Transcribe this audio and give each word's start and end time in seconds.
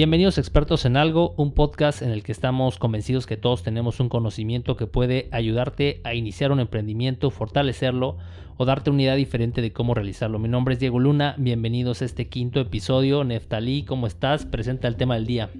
Bienvenidos 0.00 0.38
expertos 0.38 0.86
en 0.86 0.96
algo, 0.96 1.34
un 1.36 1.52
podcast 1.52 2.00
en 2.00 2.10
el 2.10 2.22
que 2.22 2.32
estamos 2.32 2.78
convencidos 2.78 3.26
que 3.26 3.36
todos 3.36 3.62
tenemos 3.62 4.00
un 4.00 4.08
conocimiento 4.08 4.74
que 4.74 4.86
puede 4.86 5.28
ayudarte 5.30 6.00
a 6.04 6.14
iniciar 6.14 6.52
un 6.52 6.60
emprendimiento, 6.60 7.30
fortalecerlo 7.30 8.16
o 8.56 8.64
darte 8.64 8.88
una 8.88 9.02
idea 9.02 9.14
diferente 9.14 9.60
de 9.60 9.74
cómo 9.74 9.92
realizarlo. 9.92 10.38
Mi 10.38 10.48
nombre 10.48 10.72
es 10.72 10.80
Diego 10.80 11.00
Luna, 11.00 11.34
bienvenidos 11.36 12.00
a 12.00 12.06
este 12.06 12.28
quinto 12.28 12.60
episodio. 12.60 13.24
Neftalí, 13.24 13.82
¿cómo 13.82 14.06
estás? 14.06 14.46
Presenta 14.46 14.88
el 14.88 14.96
tema 14.96 15.16
del 15.16 15.26
día. 15.26 15.50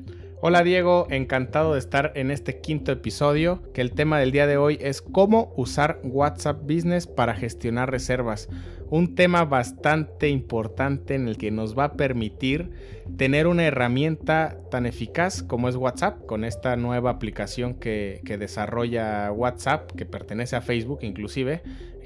Hola 0.42 0.62
Diego, 0.62 1.06
encantado 1.10 1.74
de 1.74 1.78
estar 1.78 2.12
en 2.14 2.30
este 2.30 2.62
quinto 2.62 2.92
episodio, 2.92 3.60
que 3.74 3.82
el 3.82 3.92
tema 3.92 4.18
del 4.18 4.32
día 4.32 4.46
de 4.46 4.56
hoy 4.56 4.78
es 4.80 5.02
cómo 5.02 5.52
usar 5.54 6.00
WhatsApp 6.02 6.62
Business 6.62 7.06
para 7.06 7.34
gestionar 7.34 7.90
reservas. 7.90 8.48
Un 8.88 9.14
tema 9.14 9.44
bastante 9.44 10.30
importante 10.30 11.14
en 11.14 11.28
el 11.28 11.36
que 11.36 11.50
nos 11.50 11.78
va 11.78 11.84
a 11.84 11.92
permitir 11.92 12.70
tener 13.18 13.46
una 13.46 13.66
herramienta 13.66 14.56
tan 14.70 14.86
eficaz 14.86 15.42
como 15.42 15.68
es 15.68 15.76
WhatsApp, 15.76 16.24
con 16.24 16.46
esta 16.46 16.74
nueva 16.76 17.10
aplicación 17.10 17.74
que, 17.74 18.22
que 18.24 18.38
desarrolla 18.38 19.30
WhatsApp, 19.32 19.92
que 19.92 20.06
pertenece 20.06 20.56
a 20.56 20.62
Facebook 20.62 21.00
inclusive, 21.02 21.60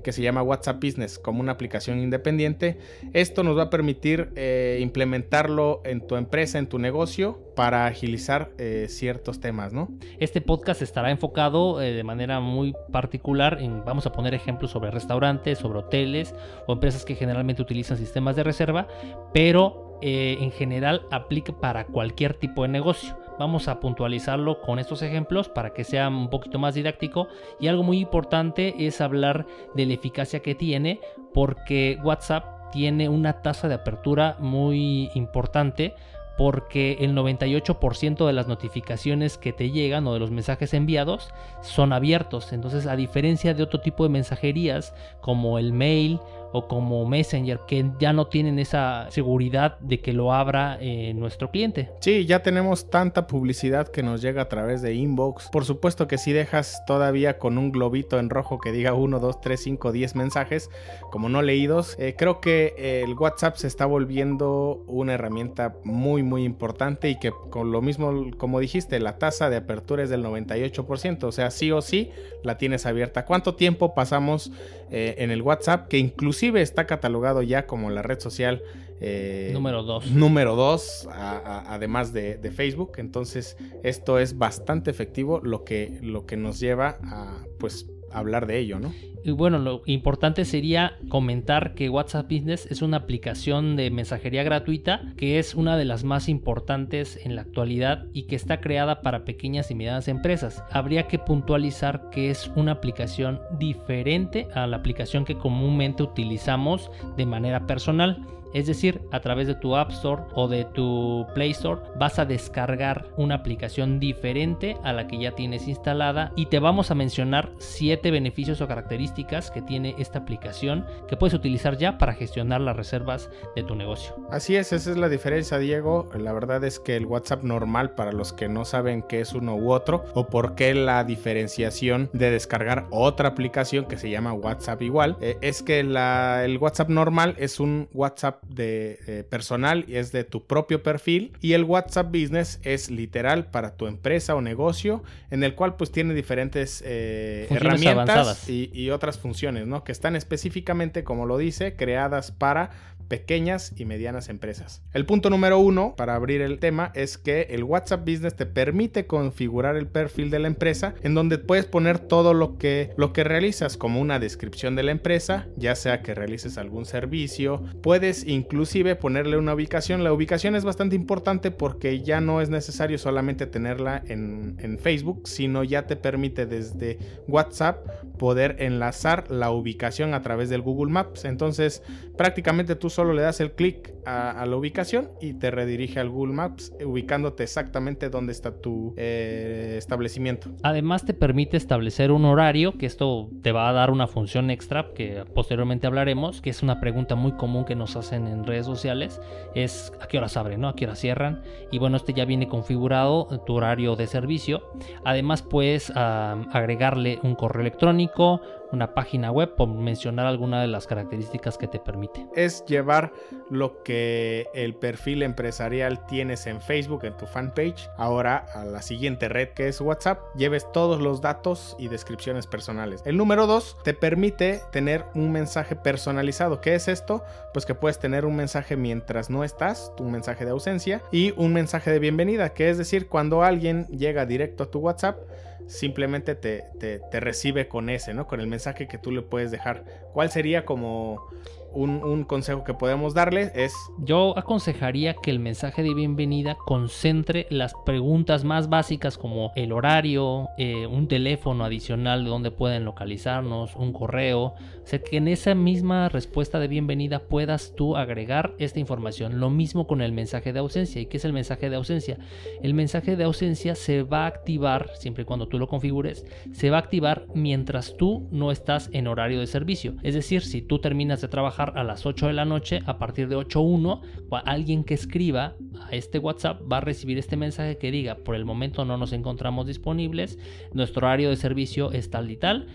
que 0.04 0.12
se 0.12 0.22
llama 0.22 0.42
WhatsApp 0.42 0.80
Business 0.80 1.18
como 1.18 1.40
una 1.40 1.50
aplicación 1.50 1.98
independiente. 1.98 2.78
Esto 3.12 3.42
nos 3.42 3.58
va 3.58 3.64
a 3.64 3.70
permitir 3.70 4.30
eh, 4.36 4.78
implementarlo 4.80 5.82
en 5.84 6.06
tu 6.06 6.14
empresa, 6.14 6.60
en 6.60 6.68
tu 6.68 6.78
negocio, 6.78 7.40
para 7.56 7.86
agilizar 7.86 8.52
eh, 8.58 8.86
ciertos 8.88 9.40
temas, 9.40 9.72
¿no? 9.72 9.88
Este 10.20 10.40
podcast 10.40 10.82
estará 10.82 11.10
enfocado 11.10 11.82
eh, 11.82 11.92
de 11.92 12.04
manera 12.04 12.38
muy 12.38 12.74
particular 12.92 13.58
en, 13.60 13.84
vamos 13.84 14.06
a 14.06 14.12
poner 14.12 14.34
ejemplos 14.34 14.70
sobre 14.70 14.92
restaurantes, 14.92 15.58
sobre 15.58 15.80
hoteles 15.80 16.34
o 16.68 16.74
empresas 16.74 17.04
que 17.04 17.16
generalmente 17.16 17.62
utilizan 17.62 17.96
sistemas 17.96 18.36
de 18.36 18.44
reserva, 18.44 18.86
pero 19.32 19.98
en 20.06 20.50
general 20.50 21.06
aplica 21.10 21.58
para 21.58 21.86
cualquier 21.86 22.34
tipo 22.34 22.60
de 22.60 22.68
negocio. 22.68 23.16
Vamos 23.38 23.68
a 23.68 23.80
puntualizarlo 23.80 24.60
con 24.60 24.78
estos 24.78 25.02
ejemplos 25.02 25.48
para 25.48 25.70
que 25.70 25.84
sea 25.84 26.08
un 26.08 26.30
poquito 26.30 26.58
más 26.58 26.74
didáctico. 26.74 27.28
Y 27.58 27.66
algo 27.66 27.82
muy 27.82 27.98
importante 27.98 28.86
es 28.86 29.00
hablar 29.00 29.46
de 29.74 29.86
la 29.86 29.94
eficacia 29.94 30.40
que 30.40 30.54
tiene 30.54 31.00
porque 31.32 31.98
WhatsApp 32.02 32.70
tiene 32.70 33.08
una 33.08 33.42
tasa 33.42 33.68
de 33.68 33.74
apertura 33.74 34.36
muy 34.38 35.10
importante 35.14 35.94
porque 36.36 36.98
el 37.00 37.14
98% 37.14 38.26
de 38.26 38.32
las 38.32 38.48
notificaciones 38.48 39.38
que 39.38 39.52
te 39.52 39.70
llegan 39.70 40.06
o 40.06 40.14
de 40.14 40.18
los 40.18 40.30
mensajes 40.30 40.74
enviados 40.74 41.30
son 41.62 41.92
abiertos. 41.92 42.52
Entonces, 42.52 42.86
a 42.86 42.96
diferencia 42.96 43.54
de 43.54 43.62
otro 43.62 43.80
tipo 43.80 44.02
de 44.02 44.10
mensajerías 44.10 44.94
como 45.20 45.58
el 45.58 45.72
mail 45.72 46.18
o 46.56 46.68
como 46.68 47.04
Messenger 47.04 47.58
que 47.66 47.84
ya 47.98 48.12
no 48.12 48.28
tienen 48.28 48.60
esa 48.60 49.10
seguridad 49.10 49.76
de 49.80 50.00
que 50.00 50.12
lo 50.12 50.32
abra 50.32 50.78
eh, 50.80 51.12
nuestro 51.12 51.50
cliente. 51.50 51.90
Sí, 51.98 52.26
ya 52.26 52.44
tenemos 52.44 52.90
tanta 52.90 53.26
publicidad 53.26 53.88
que 53.88 54.04
nos 54.04 54.22
llega 54.22 54.42
a 54.42 54.48
través 54.48 54.80
de 54.80 54.94
inbox. 54.94 55.48
Por 55.50 55.64
supuesto 55.64 56.06
que 56.06 56.16
si 56.16 56.32
dejas 56.32 56.84
todavía 56.86 57.38
con 57.38 57.58
un 57.58 57.72
globito 57.72 58.20
en 58.20 58.30
rojo 58.30 58.60
que 58.60 58.70
diga 58.70 58.94
1, 58.94 59.18
2, 59.18 59.40
3, 59.40 59.60
5, 59.60 59.90
10 59.90 60.14
mensajes 60.14 60.70
como 61.10 61.28
no 61.28 61.42
leídos, 61.42 61.96
eh, 61.98 62.14
creo 62.16 62.40
que 62.40 63.02
el 63.04 63.14
WhatsApp 63.14 63.56
se 63.56 63.66
está 63.66 63.84
volviendo 63.84 64.84
una 64.86 65.14
herramienta 65.14 65.74
muy 65.82 66.22
muy 66.22 66.44
importante 66.44 67.10
y 67.10 67.18
que 67.18 67.32
con 67.50 67.72
lo 67.72 67.82
mismo 67.82 68.30
como 68.38 68.60
dijiste, 68.60 69.00
la 69.00 69.18
tasa 69.18 69.50
de 69.50 69.56
apertura 69.56 70.04
es 70.04 70.10
del 70.10 70.24
98%, 70.24 71.24
o 71.24 71.32
sea, 71.32 71.50
sí 71.50 71.72
o 71.72 71.82
sí 71.82 72.10
la 72.44 72.58
tienes 72.58 72.86
abierta. 72.86 73.24
¿Cuánto 73.24 73.56
tiempo 73.56 73.92
pasamos 73.92 74.52
eh, 74.90 75.16
en 75.18 75.32
el 75.32 75.42
WhatsApp 75.42 75.88
que 75.88 75.98
inclusive 75.98 76.43
está 76.56 76.86
catalogado 76.86 77.42
ya 77.42 77.66
como 77.66 77.90
la 77.90 78.02
red 78.02 78.20
social 78.20 78.62
eh, 79.00 79.50
número 79.52 79.82
2. 79.82 80.12
Número 80.12 80.56
2, 80.56 81.08
además 81.12 82.12
de, 82.12 82.38
Facebook. 82.54 82.92
Entonces, 82.96 83.56
esto 83.82 84.18
es 84.18 84.38
bastante 84.38 84.90
efectivo, 84.90 85.40
lo 85.42 85.64
que, 85.64 85.98
lo 86.02 86.26
que 86.26 86.36
nos 86.36 86.60
lleva 86.60 86.98
a 87.02 87.44
pues 87.58 87.86
hablar 88.14 88.46
de 88.46 88.58
ello, 88.58 88.78
¿no? 88.78 88.92
Y 89.24 89.30
bueno, 89.30 89.58
lo 89.58 89.82
importante 89.86 90.44
sería 90.44 90.98
comentar 91.08 91.74
que 91.74 91.88
WhatsApp 91.88 92.30
Business 92.30 92.66
es 92.70 92.82
una 92.82 92.98
aplicación 92.98 93.74
de 93.74 93.90
mensajería 93.90 94.42
gratuita 94.42 95.14
que 95.16 95.38
es 95.38 95.54
una 95.54 95.78
de 95.78 95.86
las 95.86 96.04
más 96.04 96.28
importantes 96.28 97.18
en 97.24 97.34
la 97.34 97.42
actualidad 97.42 98.06
y 98.12 98.24
que 98.24 98.36
está 98.36 98.60
creada 98.60 99.00
para 99.00 99.24
pequeñas 99.24 99.70
y 99.70 99.74
medianas 99.74 100.08
empresas. 100.08 100.62
Habría 100.70 101.06
que 101.08 101.18
puntualizar 101.18 102.10
que 102.10 102.30
es 102.30 102.50
una 102.54 102.72
aplicación 102.72 103.40
diferente 103.58 104.46
a 104.54 104.66
la 104.66 104.76
aplicación 104.76 105.24
que 105.24 105.38
comúnmente 105.38 106.02
utilizamos 106.02 106.90
de 107.16 107.26
manera 107.26 107.66
personal. 107.66 108.26
Es 108.54 108.68
decir, 108.68 109.02
a 109.10 109.20
través 109.20 109.48
de 109.48 109.56
tu 109.56 109.74
App 109.74 109.90
Store 109.90 110.22
o 110.34 110.46
de 110.46 110.64
tu 110.64 111.26
Play 111.34 111.50
Store 111.50 111.82
vas 111.98 112.20
a 112.20 112.24
descargar 112.24 113.08
una 113.16 113.34
aplicación 113.34 113.98
diferente 113.98 114.76
a 114.84 114.92
la 114.92 115.08
que 115.08 115.18
ya 115.18 115.32
tienes 115.32 115.66
instalada 115.66 116.32
y 116.36 116.46
te 116.46 116.60
vamos 116.60 116.92
a 116.92 116.94
mencionar 116.94 117.50
7 117.58 118.12
beneficios 118.12 118.60
o 118.60 118.68
características 118.68 119.50
que 119.50 119.60
tiene 119.60 119.96
esta 119.98 120.20
aplicación 120.20 120.86
que 121.08 121.16
puedes 121.16 121.34
utilizar 121.34 121.76
ya 121.76 121.98
para 121.98 122.14
gestionar 122.14 122.60
las 122.60 122.76
reservas 122.76 123.28
de 123.56 123.64
tu 123.64 123.74
negocio. 123.74 124.14
Así 124.30 124.54
es, 124.54 124.72
esa 124.72 124.92
es 124.92 124.96
la 124.96 125.08
diferencia, 125.08 125.58
Diego. 125.58 126.08
La 126.16 126.32
verdad 126.32 126.62
es 126.62 126.78
que 126.78 126.94
el 126.94 127.06
WhatsApp 127.06 127.42
normal, 127.42 127.96
para 127.96 128.12
los 128.12 128.32
que 128.32 128.48
no 128.48 128.64
saben 128.64 129.02
qué 129.02 129.20
es 129.20 129.32
uno 129.34 129.56
u 129.56 129.72
otro 129.72 130.04
o 130.14 130.28
por 130.28 130.54
qué 130.54 130.74
la 130.74 131.02
diferenciación 131.02 132.08
de 132.12 132.30
descargar 132.30 132.86
otra 132.90 133.30
aplicación 133.30 133.86
que 133.86 133.96
se 133.96 134.10
llama 134.10 134.32
WhatsApp 134.32 134.80
igual, 134.82 135.16
eh, 135.20 135.38
es 135.40 135.64
que 135.64 135.80
el 135.80 136.58
WhatsApp 136.58 136.88
normal 136.88 137.34
es 137.38 137.58
un 137.58 137.88
WhatsApp 137.92 138.43
de 138.48 138.98
eh, 139.06 139.24
personal 139.28 139.84
y 139.88 139.96
es 139.96 140.12
de 140.12 140.24
tu 140.24 140.46
propio 140.46 140.82
perfil 140.82 141.32
y 141.40 141.52
el 141.52 141.64
WhatsApp 141.64 142.08
Business 142.08 142.60
es 142.62 142.90
literal 142.90 143.46
para 143.46 143.76
tu 143.76 143.86
empresa 143.86 144.34
o 144.34 144.40
negocio 144.40 145.02
en 145.30 145.44
el 145.44 145.54
cual 145.54 145.76
pues 145.76 145.90
tiene 145.90 146.14
diferentes 146.14 146.82
eh, 146.86 147.46
herramientas 147.50 148.48
y, 148.48 148.70
y, 148.72 148.90
otras 148.90 149.18
funciones, 149.18 149.66
¿no? 149.66 149.84
Que 149.84 149.92
están 149.92 150.16
específicamente, 150.16 151.04
como 151.04 151.26
lo 151.26 151.38
dice, 151.38 151.74
creadas 151.76 152.30
para 152.30 152.70
pequeñas 153.08 153.72
y 153.76 153.84
medianas 153.84 154.28
empresas. 154.28 154.82
El 154.92 155.06
punto 155.06 155.30
número 155.30 155.58
uno 155.58 155.94
para 155.96 156.14
abrir 156.14 156.40
el 156.40 156.58
tema 156.58 156.90
es 156.94 157.18
que 157.18 157.42
el 157.50 157.64
WhatsApp 157.64 158.00
Business 158.00 158.34
te 158.34 158.46
permite 158.46 159.06
configurar 159.06 159.76
el 159.76 159.86
perfil 159.86 160.30
de 160.30 160.38
la 160.38 160.48
empresa 160.48 160.94
en 161.02 161.14
donde 161.14 161.38
puedes 161.38 161.66
poner 161.66 161.98
todo 161.98 162.34
lo 162.34 162.58
que, 162.58 162.92
lo 162.96 163.12
que 163.12 163.24
realizas 163.24 163.76
como 163.76 164.00
una 164.00 164.18
descripción 164.18 164.76
de 164.76 164.82
la 164.82 164.92
empresa, 164.92 165.48
ya 165.56 165.74
sea 165.74 166.02
que 166.02 166.14
realices 166.14 166.58
algún 166.58 166.84
servicio, 166.86 167.62
puedes 167.82 168.26
inclusive 168.26 168.96
ponerle 168.96 169.36
una 169.36 169.54
ubicación. 169.54 170.04
La 170.04 170.12
ubicación 170.12 170.56
es 170.56 170.64
bastante 170.64 170.96
importante 170.96 171.50
porque 171.50 172.02
ya 172.02 172.20
no 172.20 172.40
es 172.40 172.50
necesario 172.50 172.98
solamente 172.98 173.46
tenerla 173.46 174.02
en, 174.06 174.56
en 174.60 174.78
Facebook, 174.78 175.28
sino 175.28 175.64
ya 175.64 175.86
te 175.86 175.96
permite 175.96 176.46
desde 176.46 176.98
WhatsApp 177.28 177.86
poder 178.18 178.56
enlazar 178.60 179.30
la 179.30 179.50
ubicación 179.50 180.14
a 180.14 180.22
través 180.22 180.48
del 180.48 180.62
Google 180.62 180.92
Maps. 180.92 181.24
Entonces 181.24 181.82
prácticamente 182.16 182.76
tú 182.76 182.90
solo 182.94 183.12
le 183.12 183.22
das 183.22 183.40
el 183.40 183.52
clic 183.52 183.92
a, 184.06 184.44
la 184.46 184.56
ubicación 184.56 185.10
y 185.20 185.34
te 185.34 185.50
redirige 185.50 186.00
al 186.00 186.08
Google 186.08 186.34
Maps, 186.34 186.72
ubicándote 186.84 187.42
exactamente 187.42 188.10
dónde 188.10 188.32
está 188.32 188.60
tu 188.60 188.94
eh, 188.96 189.74
establecimiento. 189.78 190.50
Además 190.62 191.04
te 191.04 191.14
permite 191.14 191.56
establecer 191.56 192.12
un 192.12 192.24
horario, 192.24 192.76
que 192.78 192.86
esto 192.86 193.30
te 193.42 193.52
va 193.52 193.68
a 193.68 193.72
dar 193.72 193.90
una 193.90 194.06
función 194.06 194.50
extra 194.50 194.90
que 194.94 195.24
posteriormente 195.34 195.86
hablaremos, 195.86 196.40
que 196.40 196.50
es 196.50 196.62
una 196.62 196.80
pregunta 196.80 197.14
muy 197.14 197.32
común 197.32 197.64
que 197.64 197.74
nos 197.74 197.96
hacen 197.96 198.26
en 198.26 198.44
redes 198.44 198.66
sociales, 198.66 199.20
es 199.54 199.92
a 200.00 200.06
qué 200.06 200.18
horas 200.18 200.36
abren, 200.36 200.60
¿no? 200.60 200.68
A 200.68 200.76
qué 200.76 200.84
horas 200.84 201.00
cierran. 201.00 201.42
Y 201.70 201.78
bueno, 201.78 201.96
este 201.96 202.12
ya 202.12 202.24
viene 202.24 202.48
configurado 202.48 203.28
tu 203.46 203.54
horario 203.54 203.96
de 203.96 204.06
servicio. 204.06 204.62
Además 205.04 205.42
puedes 205.42 205.90
agregarle 205.90 207.18
un 207.22 207.34
correo 207.34 207.62
electrónico, 207.62 208.40
una 208.74 208.94
página 208.94 209.30
web, 209.30 209.54
por 209.54 209.68
mencionar 209.68 210.26
alguna 210.26 210.60
de 210.60 210.68
las 210.68 210.86
características 210.86 211.56
que 211.56 211.68
te 211.68 211.78
permite. 211.78 212.26
Es 212.36 212.64
llevar 212.66 213.12
lo 213.50 213.82
que 213.82 214.46
el 214.54 214.74
perfil 214.74 215.22
empresarial 215.22 216.04
tienes 216.06 216.46
en 216.46 216.60
Facebook, 216.60 217.04
en 217.04 217.16
tu 217.16 217.26
fanpage, 217.26 217.88
ahora 217.96 218.44
a 218.54 218.64
la 218.64 218.82
siguiente 218.82 219.28
red 219.28 219.48
que 219.50 219.68
es 219.68 219.80
WhatsApp, 219.80 220.20
lleves 220.36 220.70
todos 220.72 221.00
los 221.00 221.20
datos 221.20 221.76
y 221.78 221.88
descripciones 221.88 222.46
personales. 222.46 223.02
El 223.04 223.16
número 223.16 223.46
2 223.46 223.78
te 223.84 223.94
permite 223.94 224.60
tener 224.72 225.04
un 225.14 225.32
mensaje 225.32 225.76
personalizado. 225.76 226.60
¿Qué 226.60 226.74
es 226.74 226.88
esto? 226.88 227.24
Pues 227.52 227.66
que 227.66 227.74
puedes 227.74 227.98
tener 227.98 228.26
un 228.26 228.36
mensaje 228.36 228.76
mientras 228.76 229.30
no 229.30 229.44
estás, 229.44 229.92
un 229.98 230.12
mensaje 230.12 230.44
de 230.44 230.50
ausencia 230.50 231.02
y 231.12 231.32
un 231.36 231.52
mensaje 231.52 231.90
de 231.90 231.98
bienvenida, 231.98 232.52
que 232.54 232.70
es 232.70 232.78
decir, 232.78 233.08
cuando 233.08 233.42
alguien 233.42 233.86
llega 233.86 234.26
directo 234.26 234.64
a 234.64 234.70
tu 234.70 234.80
WhatsApp, 234.80 235.18
simplemente 235.66 236.34
te, 236.34 236.64
te, 236.78 237.20
recibe 237.20 237.68
con 237.68 237.88
ese, 237.88 238.14
¿no? 238.14 238.26
Con 238.26 238.40
el 238.40 238.46
mensaje 238.46 238.86
que 238.86 238.98
tú 238.98 239.10
le 239.10 239.22
puedes 239.22 239.50
dejar. 239.50 239.84
¿Cuál 240.12 240.30
sería 240.30 240.64
como 240.64 241.26
un, 241.74 242.24
consejo 242.24 242.64
que 242.64 242.74
podemos 242.74 243.14
darle 243.14 243.52
es... 243.54 243.74
Yo 243.98 244.36
aconsejaría 244.38 245.14
que 245.14 245.30
el 245.30 245.38
mensaje 245.38 245.82
de 245.82 245.94
bienvenida 245.94 246.56
concentre 246.56 247.46
las 247.50 247.74
preguntas 247.84 248.44
más 248.44 248.68
básicas 248.68 249.18
como 249.18 249.52
el 249.56 249.72
horario, 249.72 250.48
eh, 250.58 250.86
un 250.86 251.08
teléfono 251.08 251.64
adicional 251.64 252.24
de 252.24 252.30
donde 252.30 252.50
pueden 252.50 252.84
localizarnos, 252.84 253.74
un 253.76 253.92
correo. 253.92 254.54
O 254.84 254.86
sea, 254.86 255.00
que 255.00 255.16
en 255.16 255.28
esa 255.28 255.54
misma 255.54 256.08
respuesta 256.08 256.58
de 256.58 256.68
bienvenida 256.68 257.20
puedas 257.20 257.74
tú 257.74 257.96
agregar 257.96 258.54
esta 258.58 258.80
información. 258.80 259.40
Lo 259.40 259.50
mismo 259.50 259.86
con 259.86 260.00
el 260.00 260.12
mensaje 260.12 260.52
de 260.52 260.60
ausencia. 260.60 261.00
¿Y 261.00 261.06
qué 261.06 261.16
es 261.16 261.24
el 261.24 261.32
mensaje 261.32 261.70
de 261.70 261.76
ausencia? 261.76 262.18
El 262.62 262.74
mensaje 262.74 263.16
de 263.16 263.24
ausencia 263.24 263.74
se 263.74 264.02
va 264.02 264.24
a 264.24 264.28
activar, 264.28 264.90
siempre 264.98 265.22
y 265.22 265.24
cuando 265.26 265.48
tú 265.48 265.58
lo 265.58 265.68
configures, 265.68 266.24
se 266.52 266.70
va 266.70 266.76
a 266.76 266.80
activar 266.80 267.26
mientras 267.34 267.96
tú 267.96 268.28
no 268.30 268.50
estás 268.50 268.90
en 268.92 269.06
horario 269.06 269.40
de 269.40 269.46
servicio. 269.46 269.94
Es 270.02 270.14
decir, 270.14 270.42
si 270.42 270.62
tú 270.62 270.78
terminas 270.78 271.20
de 271.20 271.28
trabajar 271.28 271.63
a 271.70 271.84
las 271.84 272.06
8 272.06 272.26
de 272.26 272.32
la 272.32 272.44
noche, 272.44 272.80
a 272.86 272.98
partir 272.98 273.28
de 273.28 273.36
8.1, 273.36 274.00
alguien 274.44 274.84
que 274.84 274.94
escriba 274.94 275.54
a 275.80 275.90
este 275.92 276.18
WhatsApp 276.18 276.60
va 276.70 276.78
a 276.78 276.80
recibir 276.80 277.18
este 277.18 277.36
mensaje 277.36 277.78
que 277.78 277.90
diga, 277.90 278.16
por 278.16 278.34
el 278.34 278.44
momento 278.44 278.84
no 278.84 278.96
nos 278.96 279.12
encontramos 279.12 279.66
disponibles, 279.66 280.38
nuestro 280.72 281.06
horario 281.06 281.30
de 281.30 281.36
servicio 281.36 281.92
es 281.92 282.10
tal 282.10 282.30
y 282.30 282.36
tal, 282.36 282.66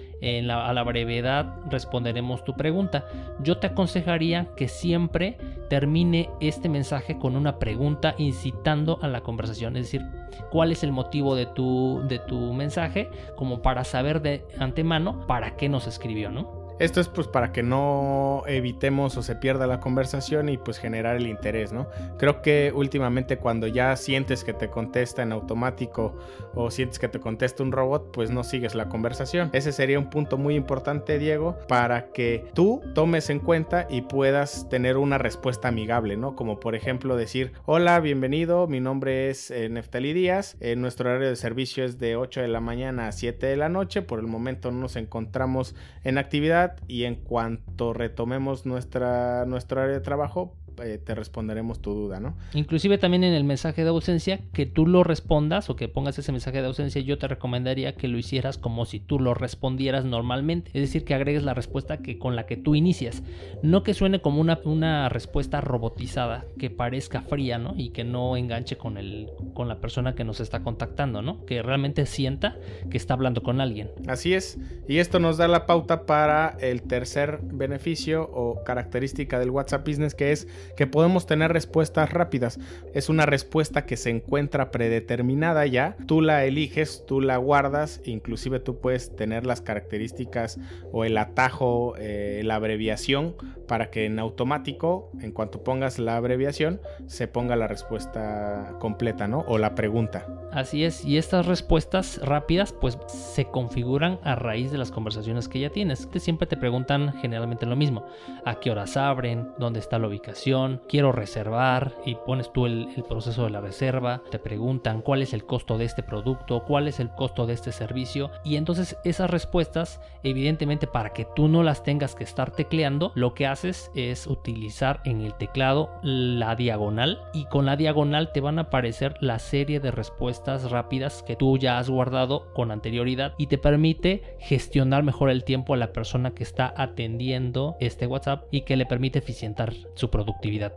a 0.52 0.74
la 0.74 0.84
brevedad 0.84 1.56
responderemos 1.70 2.44
tu 2.44 2.56
pregunta. 2.56 3.06
Yo 3.42 3.58
te 3.58 3.68
aconsejaría 3.68 4.50
que 4.56 4.68
siempre 4.68 5.38
termine 5.70 6.30
este 6.42 6.70
mensaje 6.70 7.18
con 7.18 7.36
una 7.36 7.60
pregunta 7.60 8.16
incitando 8.18 9.00
a 9.02 9.08
la 9.08 9.22
conversación, 9.22 9.78
es 9.78 9.84
decir, 9.84 10.06
cuál 10.52 10.72
es 10.72 10.84
el 10.84 10.92
motivo 10.92 11.36
de 11.36 11.46
tu, 11.46 12.02
de 12.08 12.20
tu 12.20 12.54
mensaje, 12.54 13.10
como 13.36 13.62
para 13.62 13.84
saber 13.84 14.22
de 14.22 14.46
antemano 14.60 15.26
para 15.28 15.56
qué 15.56 15.70
nos 15.70 15.88
escribió, 15.88 16.32
¿no? 16.32 16.59
Esto 16.80 17.02
es 17.02 17.10
pues 17.10 17.28
para 17.28 17.52
que 17.52 17.62
no 17.62 18.44
evitemos 18.48 19.18
o 19.18 19.22
se 19.22 19.36
pierda 19.36 19.68
la 19.68 19.82
conversación 19.82 20.48
y 20.48 20.58
pues 20.58 20.78
generar 20.78 21.18
el 21.18 21.28
interés, 21.28 21.74
¿no? 21.74 21.90
Creo 22.18 22.42
que 22.42 22.72
últimamente 22.74 23.38
cuando 23.38 23.68
ya 23.68 23.94
sientes 23.98 24.46
que 24.46 24.54
te 24.54 24.70
contesta 24.70 25.22
en 25.22 25.34
automático 25.34 26.18
o 26.56 26.72
sientes 26.72 26.98
que 26.98 27.10
te 27.10 27.20
contesta 27.20 27.64
un 27.64 27.74
robot, 27.74 28.12
pues 28.14 28.32
no 28.32 28.46
sigues 28.46 28.76
la 28.76 28.88
conversación. 28.88 29.50
Ese 29.52 29.74
sería 29.74 30.00
un 30.00 30.10
punto 30.10 30.38
muy 30.38 30.56
importante, 30.56 31.20
Diego, 31.20 31.58
para 31.68 32.12
que 32.14 32.46
tú 32.54 32.82
tomes 32.96 33.30
en 33.30 33.40
cuenta 33.40 33.86
y 33.90 34.04
puedas 34.04 34.70
tener 34.70 34.96
una 34.96 35.18
respuesta 35.18 35.68
amigable, 35.68 36.16
¿no? 36.16 36.38
Como 36.38 36.62
por 36.62 36.76
ejemplo 36.76 37.18
decir, 37.18 37.52
hola, 37.66 38.00
bienvenido, 38.00 38.68
mi 38.68 38.80
nombre 38.80 39.30
es 39.30 39.52
eh, 39.52 39.68
Neftali 39.68 40.14
Díaz, 40.14 40.56
eh, 40.62 40.78
nuestro 40.78 41.10
horario 41.10 41.28
de 41.28 41.36
servicio 41.36 41.84
es 41.84 42.00
de 42.00 42.16
8 42.16 42.40
de 42.40 42.48
la 42.48 42.62
mañana 42.62 43.08
a 43.10 43.12
7 43.12 43.48
de 43.48 43.58
la 43.58 43.68
noche, 43.68 44.02
por 44.02 44.20
el 44.20 44.28
momento 44.28 44.72
no 44.72 44.80
nos 44.80 44.96
encontramos 44.96 45.76
en 46.06 46.18
actividad 46.18 46.69
y 46.88 47.04
en 47.04 47.16
cuanto 47.16 47.94
retomemos 47.94 48.66
nuestra, 48.66 49.46
nuestro 49.46 49.82
área 49.82 49.96
de 49.96 50.02
trabajo, 50.02 50.56
eh, 50.82 50.98
te 50.98 51.16
responderemos 51.16 51.82
tu 51.82 51.94
duda, 51.94 52.20
¿no? 52.20 52.36
Inclusive 52.54 52.98
también 52.98 53.24
en 53.24 53.34
el 53.34 53.44
mensaje 53.44 53.84
de 53.84 53.90
ausencia, 53.90 54.40
que 54.54 54.66
tú 54.66 54.86
lo 54.86 55.04
respondas 55.04 55.70
o 55.70 55.76
que 55.76 55.88
pongas 55.88 56.18
ese 56.20 56.32
mensaje 56.32 56.62
de 56.62 56.68
ausencia, 56.68 57.02
yo 57.02 57.18
te 57.18 57.28
recomendaría 57.28 57.96
que 57.96 58.08
lo 58.08 58.18
hicieras 58.18 58.58
como 58.58 58.86
si 58.86 59.00
tú 59.00 59.20
lo 59.20 59.34
respondieras 59.34 60.06
normalmente. 60.06 60.72
Es 60.74 60.82
decir, 60.82 61.06
que 61.06 61.14
agregues 61.14 61.44
la 61.44 61.54
respuesta 61.54 61.98
que 61.98 62.18
con 62.18 62.36
la 62.36 62.46
que 62.46 62.58
tú 62.58 62.76
inicias. 62.76 63.24
No 63.64 63.84
que 63.84 63.94
suene 63.94 64.22
como 64.22 64.42
una, 64.42 64.60
una 64.64 65.10
respuesta 65.10 65.62
robotizada, 65.62 66.46
que 66.58 66.70
parezca 66.70 67.22
fría, 67.22 67.58
¿no? 67.58 67.74
Y 67.76 67.90
que 67.90 68.04
no 68.04 68.38
enganche 68.38 68.78
con, 68.78 68.98
el, 68.98 69.30
con 69.54 69.68
la 69.68 69.80
persona 69.80 70.16
que 70.16 70.24
nos 70.24 70.40
está 70.40 70.64
contactando, 70.64 71.22
¿no? 71.22 71.46
Que 71.46 71.62
realmente 71.62 72.06
sienta 72.06 72.58
que 72.90 72.98
está 72.98 73.14
hablando 73.14 73.44
con 73.44 73.62
alguien. 73.62 73.92
Así 74.08 74.34
es. 74.34 74.58
Y 74.88 74.98
esto 74.98 75.20
nos 75.20 75.38
da 75.38 75.48
la 75.48 75.66
pauta 75.66 76.06
para 76.06 76.58
el 76.60 76.84
tercer 76.84 77.40
beneficio 77.44 78.30
o 78.34 78.64
característica 78.64 79.40
del 79.40 79.50
WhatsApp 79.50 79.88
Business, 79.88 80.16
que 80.16 80.32
es 80.32 80.48
que 80.76 80.88
podemos 80.88 81.26
tener 81.26 81.52
respuestas 81.52 82.12
rápidas. 82.12 82.60
Es 82.94 83.10
una 83.10 83.26
respuesta 83.26 83.86
que 83.86 83.98
se 83.98 84.10
encuentra 84.10 84.72
predeterminada 84.72 85.66
ya. 85.66 85.96
Tú 86.08 86.22
la 86.22 86.46
eliges, 86.46 87.04
tú 87.06 87.22
la 87.22 87.38
guardas, 87.38 88.02
inclusive 88.06 88.60
tú 88.60 88.80
puedes 88.80 89.16
tener 89.16 89.46
las 89.46 89.62
características 89.62 90.60
o 90.92 91.06
el 91.06 91.18
atajo, 91.18 91.96
eh, 91.98 92.42
la 92.44 92.56
abreviación 92.56 93.36
para 93.68 93.92
que 93.92 94.06
en 94.06 94.20
automático, 94.20 95.12
en 95.22 95.32
cuanto 95.32 95.64
pongas 95.64 96.00
la 96.00 96.18
abreviación, 96.18 96.82
se 97.06 97.28
ponga 97.28 97.56
la 97.56 97.68
respuesta 97.68 98.76
completa, 98.80 99.28
¿no? 99.28 99.46
O 99.48 99.58
la 99.58 99.76
pregunta. 99.76 100.26
Así 100.52 100.84
es, 100.84 101.06
y 101.06 101.18
estas 101.18 101.46
respuestas 101.46 102.20
rápidas 102.24 102.74
pues 102.74 102.98
se 103.08 103.46
configuran 103.46 104.20
a 104.24 104.36
raíz 104.36 104.72
de 104.72 104.78
las 104.78 104.92
conversaciones 104.92 105.48
que 105.48 105.60
ya 105.60 105.70
tienes. 105.70 106.08
Que 106.08 106.20
siempre 106.20 106.48
te 106.48 106.58
preguntan 106.58 107.14
generalmente 107.22 107.66
lo 107.66 107.76
mismo. 107.76 108.06
¿A 108.46 108.60
qué 108.60 108.72
horas 108.72 108.98
abren? 108.98 109.50
¿Dónde 109.58 109.80
está 109.80 110.00
la 110.00 110.08
ubicación? 110.08 110.59
Quiero 110.88 111.12
reservar 111.12 111.94
y 112.06 112.16
pones 112.16 112.52
tú 112.52 112.66
el, 112.66 112.90
el 112.96 113.04
proceso 113.04 113.44
de 113.44 113.50
la 113.50 113.62
reserva. 113.62 114.22
Te 114.32 114.40
preguntan 114.40 115.02
cuál 115.02 115.22
es 115.22 115.34
el 115.34 115.46
costo 115.46 115.78
de 115.78 115.86
este 115.86 116.04
producto, 116.04 116.64
cuál 116.66 116.88
es 116.88 117.00
el 117.00 117.10
costo 117.10 117.46
de 117.46 117.54
este 117.54 117.72
servicio. 117.72 118.32
Y 118.44 118.56
entonces 118.56 118.98
esas 119.04 119.30
respuestas, 119.30 120.02
evidentemente 120.24 120.88
para 120.88 121.14
que 121.14 121.28
tú 121.36 121.48
no 121.48 121.64
las 121.64 121.84
tengas 121.84 122.16
que 122.16 122.24
estar 122.24 122.52
tecleando, 122.52 123.12
lo 123.16 123.34
que 123.34 123.48
haces 123.48 123.92
es 123.96 124.28
utilizar 124.28 125.02
en 125.06 125.22
el 125.22 125.34
teclado 125.36 125.90
la 126.02 126.56
diagonal 126.56 127.20
y 127.34 127.46
con 127.46 127.66
la 127.66 127.76
diagonal 127.76 128.32
te 128.32 128.42
van 128.42 128.60
a 128.60 128.64
aparecer 128.64 129.16
la 129.22 129.40
serie 129.40 129.80
de 129.80 129.92
respuestas 129.92 130.70
rápidas 130.72 131.24
que 131.24 131.36
tú 131.36 131.58
ya 131.58 131.78
has 131.78 131.90
guardado 131.90 132.52
con 132.54 132.72
anterioridad 132.72 133.34
y 133.38 133.48
te 133.48 133.58
permite 133.58 134.38
gestionar 134.40 135.04
mejor 135.04 135.30
el 135.30 135.44
tiempo 135.44 135.74
a 135.74 135.78
la 135.78 135.94
persona 135.94 136.32
que 136.32 136.44
está 136.44 136.74
atendiendo 136.76 137.76
este 137.80 138.08
WhatsApp 138.08 138.46
y 138.52 138.62
que 138.62 138.78
le 138.78 138.86
permite 138.86 139.20
eficientar 139.20 139.74
su 139.96 140.10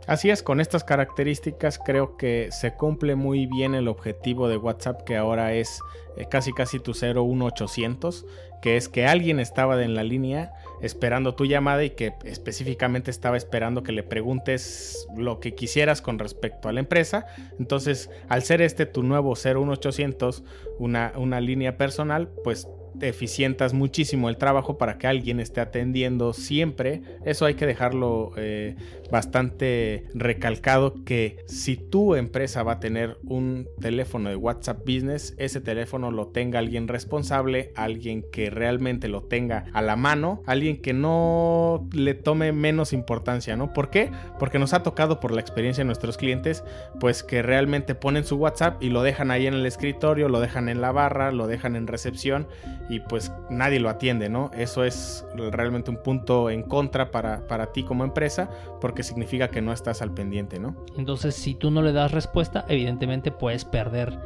Así 0.07 0.29
es, 0.29 0.43
con 0.43 0.59
estas 0.59 0.83
características 0.83 1.79
creo 1.79 2.17
que 2.17 2.49
se 2.51 2.73
cumple 2.73 3.15
muy 3.15 3.45
bien 3.45 3.75
el 3.75 3.87
objetivo 3.87 4.47
de 4.47 4.57
WhatsApp 4.57 5.03
que 5.03 5.17
ahora 5.17 5.53
es 5.53 5.79
eh, 6.17 6.25
casi 6.29 6.53
casi 6.53 6.79
tu 6.79 6.91
01800 6.93 8.25
que 8.63 8.77
es 8.77 8.87
que 8.87 9.05
alguien 9.05 9.41
estaba 9.41 9.83
en 9.83 9.93
la 9.93 10.03
línea 10.03 10.53
esperando 10.81 11.35
tu 11.35 11.45
llamada 11.45 11.83
y 11.83 11.89
que 11.91 12.13
específicamente 12.23 13.11
estaba 13.11 13.35
esperando 13.35 13.83
que 13.83 13.91
le 13.91 14.03
preguntes 14.03 15.05
lo 15.17 15.41
que 15.41 15.53
quisieras 15.53 16.01
con 16.01 16.17
respecto 16.17 16.69
a 16.69 16.71
la 16.71 16.79
empresa. 16.79 17.25
Entonces, 17.59 18.09
al 18.29 18.41
ser 18.43 18.61
este 18.61 18.85
tu 18.85 19.03
nuevo 19.03 19.33
01800, 19.35 20.43
una, 20.79 21.11
una 21.17 21.41
línea 21.41 21.77
personal, 21.77 22.29
pues 22.45 22.69
eficientas 23.01 23.73
muchísimo 23.73 24.29
el 24.29 24.37
trabajo 24.37 24.77
para 24.77 24.97
que 24.97 25.07
alguien 25.07 25.39
esté 25.39 25.61
atendiendo 25.61 26.33
siempre. 26.33 27.01
Eso 27.25 27.45
hay 27.45 27.55
que 27.55 27.65
dejarlo 27.65 28.31
eh, 28.37 28.75
bastante 29.11 30.05
recalcado 30.13 31.03
que 31.03 31.37
si 31.45 31.77
tu 31.77 32.15
empresa 32.15 32.63
va 32.63 32.73
a 32.73 32.79
tener 32.79 33.17
un 33.25 33.67
teléfono 33.79 34.29
de 34.29 34.35
WhatsApp 34.35 34.79
Business, 34.79 35.35
ese 35.37 35.61
teléfono 35.61 36.11
lo 36.11 36.27
tenga 36.27 36.59
alguien 36.59 36.87
responsable, 36.87 37.71
alguien 37.75 38.25
que 38.31 38.49
realmente 38.49 39.07
lo 39.07 39.23
tenga 39.23 39.65
a 39.73 39.81
la 39.81 39.95
mano, 39.95 40.41
alguien 40.45 40.81
que 40.81 40.93
no 40.93 41.87
le 41.93 42.13
tome 42.13 42.51
menos 42.51 42.93
importancia, 42.93 43.55
¿no? 43.55 43.73
¿Por 43.73 43.89
qué? 43.89 44.11
Porque 44.39 44.59
nos 44.59 44.73
ha 44.73 44.83
tocado 44.83 45.19
por 45.19 45.31
la 45.31 45.41
experiencia 45.41 45.83
de 45.83 45.85
nuestros 45.85 46.17
clientes, 46.17 46.63
pues 46.99 47.23
que 47.23 47.41
realmente 47.41 47.95
ponen 47.95 48.23
su 48.23 48.37
WhatsApp 48.37 48.81
y 48.81 48.89
lo 48.89 49.03
dejan 49.03 49.31
ahí 49.31 49.47
en 49.47 49.53
el 49.53 49.65
escritorio, 49.65 50.29
lo 50.29 50.39
dejan 50.39 50.69
en 50.69 50.81
la 50.81 50.91
barra, 50.91 51.31
lo 51.31 51.47
dejan 51.47 51.75
en 51.75 51.87
recepción 51.87 52.47
y 52.93 52.99
pues 52.99 53.31
nadie 53.49 53.79
lo 53.79 53.89
atiende, 53.89 54.29
¿no? 54.29 54.51
Eso 54.55 54.83
es 54.83 55.25
realmente 55.35 55.89
un 55.89 55.97
punto 55.97 56.51
en 56.51 56.61
contra 56.61 57.09
para, 57.09 57.47
para 57.47 57.71
ti 57.71 57.83
como 57.83 58.03
empresa 58.03 58.49
porque 58.79 59.01
significa 59.01 59.47
que 59.47 59.61
no 59.61 59.73
estás 59.73 60.01
al 60.03 60.13
pendiente, 60.13 60.59
¿no? 60.59 60.75
Entonces, 60.95 61.33
si 61.33 61.55
tú 61.55 61.71
no 61.71 61.81
le 61.81 61.91
das 61.91 62.11
respuesta, 62.11 62.65
evidentemente 62.67 63.31
puedes 63.31 63.65
perder 63.65 64.19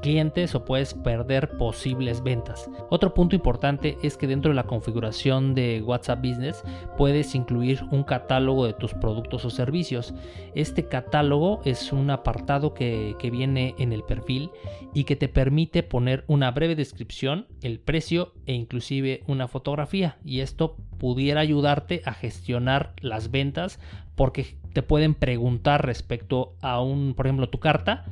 clientes 0.00 0.54
o 0.54 0.64
puedes 0.64 0.94
perder 0.94 1.56
posibles 1.56 2.22
ventas. 2.22 2.68
Otro 2.90 3.14
punto 3.14 3.36
importante 3.36 3.96
es 4.02 4.16
que 4.16 4.26
dentro 4.26 4.50
de 4.50 4.56
la 4.56 4.64
configuración 4.64 5.54
de 5.54 5.82
WhatsApp 5.82 6.20
Business 6.20 6.62
puedes 6.96 7.34
incluir 7.34 7.84
un 7.90 8.02
catálogo 8.02 8.66
de 8.66 8.72
tus 8.72 8.94
productos 8.94 9.44
o 9.44 9.50
servicios. 9.50 10.14
Este 10.54 10.88
catálogo 10.88 11.60
es 11.64 11.92
un 11.92 12.10
apartado 12.10 12.74
que, 12.74 13.14
que 13.18 13.30
viene 13.30 13.74
en 13.78 13.92
el 13.92 14.02
perfil 14.02 14.50
y 14.94 15.04
que 15.04 15.16
te 15.16 15.28
permite 15.28 15.82
poner 15.82 16.24
una 16.26 16.50
breve 16.50 16.74
descripción, 16.74 17.46
el 17.62 17.78
precio 17.78 18.32
e 18.46 18.54
inclusive 18.54 19.22
una 19.26 19.48
fotografía. 19.48 20.18
Y 20.24 20.40
esto 20.40 20.76
pudiera 20.98 21.40
ayudarte 21.40 22.02
a 22.04 22.12
gestionar 22.12 22.94
las 23.00 23.30
ventas 23.30 23.78
porque 24.16 24.56
te 24.72 24.82
pueden 24.82 25.14
preguntar 25.14 25.86
respecto 25.86 26.54
a 26.60 26.80
un, 26.80 27.14
por 27.14 27.26
ejemplo, 27.26 27.48
tu 27.48 27.60
carta 27.60 28.04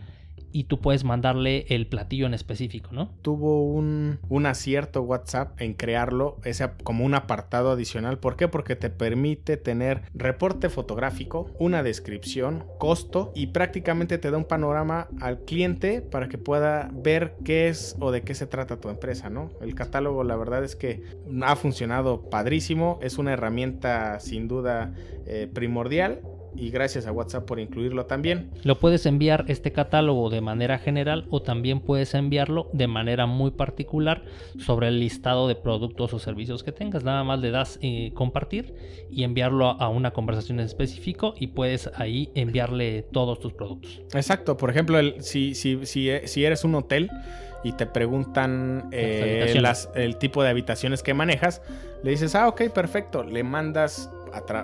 y 0.57 0.65
tú 0.65 0.81
puedes 0.81 1.05
mandarle 1.05 1.67
el 1.69 1.87
platillo 1.87 2.25
en 2.25 2.33
específico, 2.33 2.89
¿no? 2.91 3.11
Tuvo 3.21 3.63
un, 3.63 4.21
un 4.31 4.47
acierto 4.47 5.03
WhatsApp 5.03 5.61
en 5.61 5.75
crearlo, 5.75 6.39
ese 6.45 6.67
como 6.83 7.05
un 7.05 7.15
apartado 7.15 7.73
adicional. 7.73 8.17
¿Por 8.17 8.37
qué? 8.37 8.49
Porque 8.49 8.75
te 8.75 8.89
permite 8.89 9.59
tener 9.59 10.05
reporte 10.15 10.71
fotográfico, 10.71 11.51
una 11.59 11.83
descripción, 11.83 12.65
costo 12.79 13.33
y 13.35 13.49
prácticamente 13.49 14.17
te 14.17 14.31
da 14.31 14.39
un 14.39 14.47
panorama 14.47 15.09
al 15.21 15.41
cliente 15.41 16.01
para 16.01 16.31
que 16.31 16.39
pueda 16.39 16.91
ver 16.91 17.35
qué 17.45 17.69
es 17.69 17.95
o 18.01 18.11
de 18.11 18.23
qué 18.23 18.35
se 18.35 18.47
trata 18.47 18.81
tu 18.81 18.89
empresa, 18.89 19.29
¿no? 19.29 19.51
El 19.61 19.75
catálogo 19.75 20.25
la 20.25 20.37
verdad 20.37 20.65
es 20.65 20.75
que 20.75 21.03
ha 21.43 21.57
funcionado 21.57 22.31
padrísimo, 22.31 22.99
es 23.03 23.19
una 23.19 23.35
herramienta 23.35 24.21
sin 24.21 24.49
duda 24.49 24.95
eh, 25.27 25.51
primordial 25.53 26.23
y 26.57 26.71
gracias 26.71 27.07
a 27.07 27.13
WhatsApp 27.13 27.45
por 27.45 27.61
incluirlo 27.61 28.07
también. 28.07 28.51
Lo 28.63 28.79
puedes 28.79 29.07
enviar 29.07 29.45
este 29.49 29.73
catálogo 29.73 30.31
de 30.31 30.41
manera 30.41 30.79
general 30.79 31.27
o 31.31 31.43
también 31.43 31.81
puedes 31.81 32.15
enviarlo 32.15 32.69
de 32.73 32.87
manera 32.87 33.27
muy 33.27 33.51
particular 33.51 34.25
sobre 34.59 34.89
el 34.89 35.01
listado 35.01 35.49
de 35.49 35.55
productos 35.55 36.13
o 36.15 36.19
servicios 36.19 36.63
que 36.63 36.73
tengas. 36.73 37.05
Nada 37.05 37.25
más 37.25 37.41
le 37.41 37.51
das 37.51 37.79
eh, 37.83 38.13
compartir 38.15 38.75
y 39.11 39.25
enviarlo 39.25 39.67
a, 39.67 39.89
una 39.89 40.13
conversación 40.13 40.61
en 40.61 40.67
específico 40.67 41.35
y 41.39 41.49
puedes 41.49 41.91
ahí 41.95 42.31
enviarle 42.35 43.03
todos 43.13 43.39
tus 43.41 43.53
productos. 43.53 44.03
Exacto, 44.15 44.57
por 44.57 44.71
ejemplo, 44.71 44.99
el, 44.99 45.23
si, 45.23 45.55
si, 45.55 45.87
si, 45.87 46.11
si 46.25 46.45
eres 46.45 46.65
un 46.65 46.75
hotel 46.75 47.11
y 47.63 47.73
te 47.73 47.87
preguntan 47.87 48.89
eh, 48.93 49.55
el 49.95 50.17
tipo 50.17 50.43
de 50.43 50.51
habitaciones 50.51 51.03
que 51.03 51.15
manejas, 51.15 51.63
le 52.03 52.11
dices, 52.11 52.35
ah, 52.35 52.49
ok, 52.49 52.69
perfecto, 52.73 53.25
le 53.25 53.43
mandas 53.43 54.11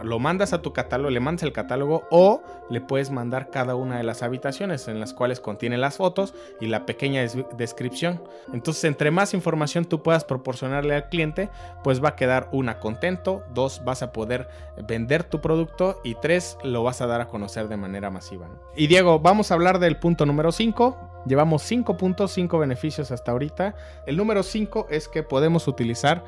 lo 0.02 0.18
mandas 0.18 0.52
a 0.52 0.62
tu 0.62 0.72
catálogo, 0.72 1.10
le 1.10 1.20
mandas 1.20 1.42
el 1.42 1.52
catálogo 1.52 2.04
o 2.10 2.42
le 2.70 2.80
puedes 2.80 3.10
mandar 3.10 3.50
cada 3.50 3.74
una 3.74 3.98
de 3.98 4.02
las 4.02 4.22
habitaciones 4.22 4.88
en 4.88 5.00
las 5.00 5.14
cuales 5.14 5.40
contiene 5.40 5.78
las 5.78 5.96
fotos 5.96 6.34
y 6.60 6.66
la 6.66 6.86
pequeña 6.86 7.22
descripción. 7.56 8.22
Entonces, 8.52 8.84
entre 8.84 9.10
más 9.10 9.34
información 9.34 9.84
tú 9.84 10.02
puedas 10.02 10.24
proporcionarle 10.24 10.94
al 10.94 11.08
cliente, 11.08 11.50
pues 11.84 12.02
va 12.02 12.10
a 12.10 12.16
quedar 12.16 12.48
una 12.52 12.78
contento, 12.78 13.42
dos 13.54 13.82
vas 13.84 14.02
a 14.02 14.12
poder 14.12 14.48
vender 14.86 15.24
tu 15.24 15.40
producto 15.40 16.00
y 16.04 16.14
tres 16.14 16.58
lo 16.62 16.82
vas 16.82 17.00
a 17.00 17.06
dar 17.06 17.20
a 17.20 17.28
conocer 17.28 17.68
de 17.68 17.76
manera 17.76 18.10
masiva. 18.10 18.48
Y 18.76 18.86
Diego, 18.86 19.20
vamos 19.20 19.50
a 19.50 19.54
hablar 19.54 19.78
del 19.78 19.98
punto 19.98 20.26
número 20.26 20.52
5. 20.52 21.24
Llevamos 21.26 21.62
5 21.62 21.96
puntos, 21.96 22.32
5 22.32 22.58
beneficios 22.58 23.12
hasta 23.12 23.32
ahorita. 23.32 23.74
El 24.06 24.16
número 24.16 24.42
5 24.42 24.88
es 24.90 25.08
que 25.08 25.22
podemos 25.22 25.68
utilizar 25.68 26.24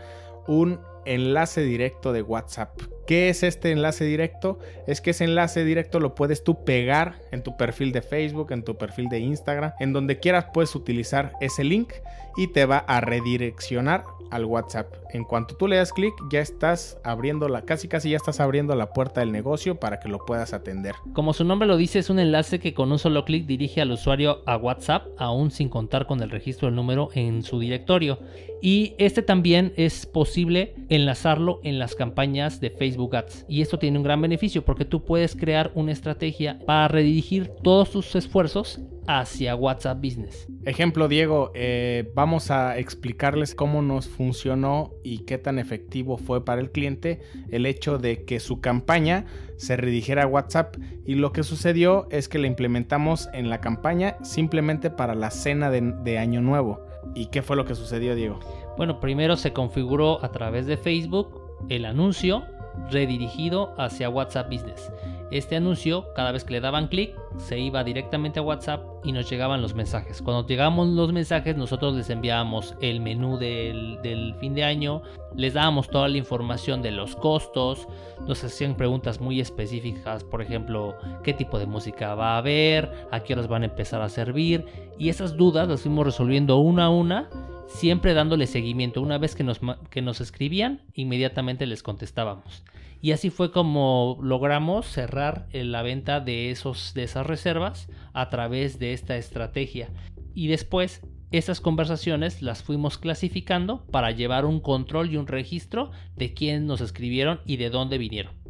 un 0.47 0.81
enlace 1.05 1.63
directo 1.63 2.13
de 2.13 2.23
WhatsApp. 2.23 2.71
¿Qué 3.07 3.29
es 3.29 3.43
este 3.43 3.71
enlace 3.71 4.05
directo? 4.05 4.59
Es 4.87 5.01
que 5.01 5.11
ese 5.11 5.25
enlace 5.25 5.65
directo 5.65 6.01
lo 6.01 6.15
puedes 6.15 6.43
tú 6.43 6.65
pegar 6.65 7.17
en 7.33 7.43
tu 7.43 7.57
perfil 7.57 7.93
de 7.93 8.03
Facebook, 8.03 8.53
en 8.53 8.65
tu 8.65 8.77
perfil 8.77 9.09
de 9.09 9.19
Instagram, 9.19 9.73
en 9.79 9.93
donde 9.93 10.19
quieras 10.19 10.47
puedes 10.55 10.75
utilizar 10.75 11.33
ese 11.41 11.65
link 11.65 11.93
y 12.37 12.49
te 12.49 12.67
va 12.67 12.79
a 12.79 13.01
redireccionar 13.01 14.05
al 14.31 14.45
WhatsApp. 14.47 14.93
En 15.13 15.25
cuanto 15.25 15.55
tú 15.57 15.69
le 15.69 15.77
das 15.77 15.93
clic, 15.93 16.13
ya 16.31 16.41
estás 16.41 16.99
abriendo 17.05 17.49
la, 17.49 17.63
casi 17.63 17.87
casi 17.87 18.11
ya 18.11 18.17
estás 18.17 18.41
abriendo 18.41 18.75
la 18.75 18.93
puerta 18.93 19.21
del 19.21 19.31
negocio 19.31 19.79
para 19.79 20.01
que 20.01 20.09
lo 20.09 20.25
puedas 20.25 20.53
atender. 20.53 20.95
Como 21.13 21.33
su 21.33 21.45
nombre 21.45 21.69
lo 21.69 21.77
dice, 21.77 22.01
es 22.01 22.11
un 22.11 22.19
enlace 22.19 22.59
que 22.59 22.75
con 22.75 22.91
un 22.91 22.99
solo 22.99 23.25
clic 23.25 23.47
dirige 23.47 23.81
al 23.81 23.93
usuario 23.93 24.43
a 24.47 24.57
WhatsApp, 24.57 25.07
aún 25.19 25.51
sin 25.51 25.69
contar 25.69 26.07
con 26.07 26.21
el 26.21 26.31
registro 26.31 26.67
del 26.67 26.75
número 26.75 27.11
en 27.15 27.43
su 27.43 27.61
directorio. 27.61 28.19
Y 28.61 28.95
este 28.99 29.23
también 29.23 29.73
es 29.77 30.07
posible 30.07 30.75
enlazarlo 30.89 31.61
en 31.65 31.79
las 31.79 31.95
campañas 31.95 32.61
de 32.61 32.71
Facebook 32.71 32.94
Ads. 33.13 33.45
Y 33.49 33.63
esto 33.63 33.79
tiene 33.79 33.99
un 33.99 34.05
gran 34.05 34.21
beneficio 34.21 34.65
porque 34.65 34.85
tú 34.85 35.05
puedes 35.05 35.37
crear 35.37 35.71
una 35.75 35.93
estrategia 35.93 36.59
para 36.67 36.89
redirigir 36.89 37.49
todos 37.63 37.91
tus 37.91 38.15
esfuerzos 38.15 38.81
hacia 39.07 39.55
WhatsApp 39.55 39.99
Business. 40.03 40.49
Ejemplo, 40.65 41.09
Diego, 41.09 41.51
eh, 41.55 42.11
vamos 42.15 42.51
a 42.51 42.79
explicarles 42.79 43.55
cómo 43.55 43.83
nos 43.83 44.09
funcionó 44.09 44.93
y 45.03 45.19
qué 45.25 45.39
tan 45.39 45.59
efectivo 45.59 46.17
fue 46.17 46.45
para 46.45 46.61
el 46.61 46.71
cliente 46.71 47.21
el 47.51 47.67
hecho 47.67 47.99
de 47.99 48.25
que 48.25 48.41
su 48.41 48.61
campaña 48.61 49.27
se 49.57 49.77
redirigiera 49.77 50.23
a 50.23 50.27
WhatsApp 50.27 50.77
y 51.05 51.15
lo 51.17 51.33
que 51.33 51.43
sucedió 51.43 52.07
es 52.11 52.29
que 52.29 52.39
la 52.39 52.47
implementamos 52.47 53.29
en 53.35 53.51
la 53.51 53.61
campaña 53.61 54.17
simplemente 54.23 54.91
para 54.91 55.15
la 55.15 55.31
cena 55.31 55.71
de 55.71 56.19
Año 56.19 56.41
Nuevo. 56.41 56.81
¿Y 57.15 57.27
qué 57.27 57.43
fue 57.43 57.57
lo 57.57 57.65
que 57.65 57.75
sucedió, 57.75 58.15
Diego? 58.15 58.41
Bueno, 58.77 59.01
primero 59.01 59.37
se 59.37 59.53
configuró 59.53 60.25
a 60.25 60.33
través 60.33 60.67
de 60.67 60.77
Facebook 60.77 61.41
el 61.69 61.85
anuncio 61.85 62.45
redirigido 62.91 63.75
hacia 63.79 64.09
WhatsApp 64.09 64.51
Business. 64.51 64.91
Este 65.31 65.57
anuncio, 65.57 66.13
cada 66.15 66.33
vez 66.33 66.45
que 66.45 66.53
le 66.53 66.61
daban 66.61 66.87
clic, 66.87 67.15
se 67.39 67.59
iba 67.59 67.83
directamente 67.83 68.39
a 68.39 68.43
WhatsApp 68.43 68.85
y 69.05 69.11
nos 69.11 69.29
llegaban 69.29 69.63
los 69.63 69.75
mensajes. 69.75 70.23
Cuando 70.23 70.47
llegaban 70.47 70.95
los 70.95 71.13
mensajes, 71.13 71.57
nosotros 71.57 71.95
les 71.95 72.09
enviábamos 72.11 72.77
el 72.81 73.01
menú 73.01 73.37
del, 73.37 74.35
fin 74.39 74.55
de 74.55 74.65
año, 74.65 75.03
les 75.35 75.55
dábamos 75.55 75.89
toda 75.89 76.09
la 76.09 76.19
información 76.19 76.83
de 76.83 76.93
los 76.93 77.17
costos, 77.17 77.89
nos 78.29 78.45
hacían 78.45 78.77
preguntas 78.77 79.21
muy 79.21 79.41
específicas, 79.41 80.23
por 80.23 80.41
ejemplo, 80.41 80.95
qué 81.23 81.33
tipo 81.33 81.59
de 81.59 81.67
música 81.67 82.15
va 82.15 82.35
a 82.35 82.39
haber, 82.39 83.09
a 83.11 83.21
qué 83.21 83.33
horas 83.33 83.49
van 83.49 83.63
a 83.63 83.67
empezar 83.67 84.03
a 84.03 84.09
servir, 84.09 84.65
y 84.99 85.09
esas 85.09 85.37
dudas 85.37 85.69
las 85.69 85.83
fuimos 85.83 86.07
resolviendo 86.07 86.59
una 86.59 86.87
a 86.87 86.91
una 86.91 87.29
siempre 87.67 88.15
dándole 88.15 88.47
seguimiento. 88.47 89.03
Una 89.03 89.19
vez 89.19 89.35
que 89.35 89.45
nos, 89.45 89.61
que 89.91 90.03
nos 90.03 90.21
escribían, 90.21 90.83
inmediatamente 90.95 91.67
les 91.67 91.83
contestábamos. 91.83 92.63
Y 93.01 93.13
así 93.13 93.29
fue 93.29 93.53
como 93.53 94.19
logramos 94.23 94.87
cerrar 94.87 95.47
la 95.53 95.83
venta 95.83 96.21
de, 96.21 96.51
esos, 96.51 96.95
de 96.95 97.03
esas 97.03 97.27
reservas 97.27 97.89
a 98.15 98.31
través 98.31 98.79
de 98.79 98.95
esta 98.95 99.17
estrategia. 99.17 99.91
Y 100.35 100.47
después 100.47 101.03
esas 101.31 101.61
conversaciones 101.61 102.41
las 102.41 102.63
fuimos 102.63 102.97
clasificando 102.97 103.85
para 103.91 104.13
llevar 104.13 104.47
un 104.47 104.61
control 104.61 105.11
y 105.11 105.17
un 105.17 105.27
registro 105.27 105.91
de 106.17 106.33
quién 106.33 106.67
nos 106.67 106.81
escribieron 106.81 107.41
y 107.45 107.57
de 107.57 107.71
dónde 107.71 107.99
vinieron. 107.99 108.44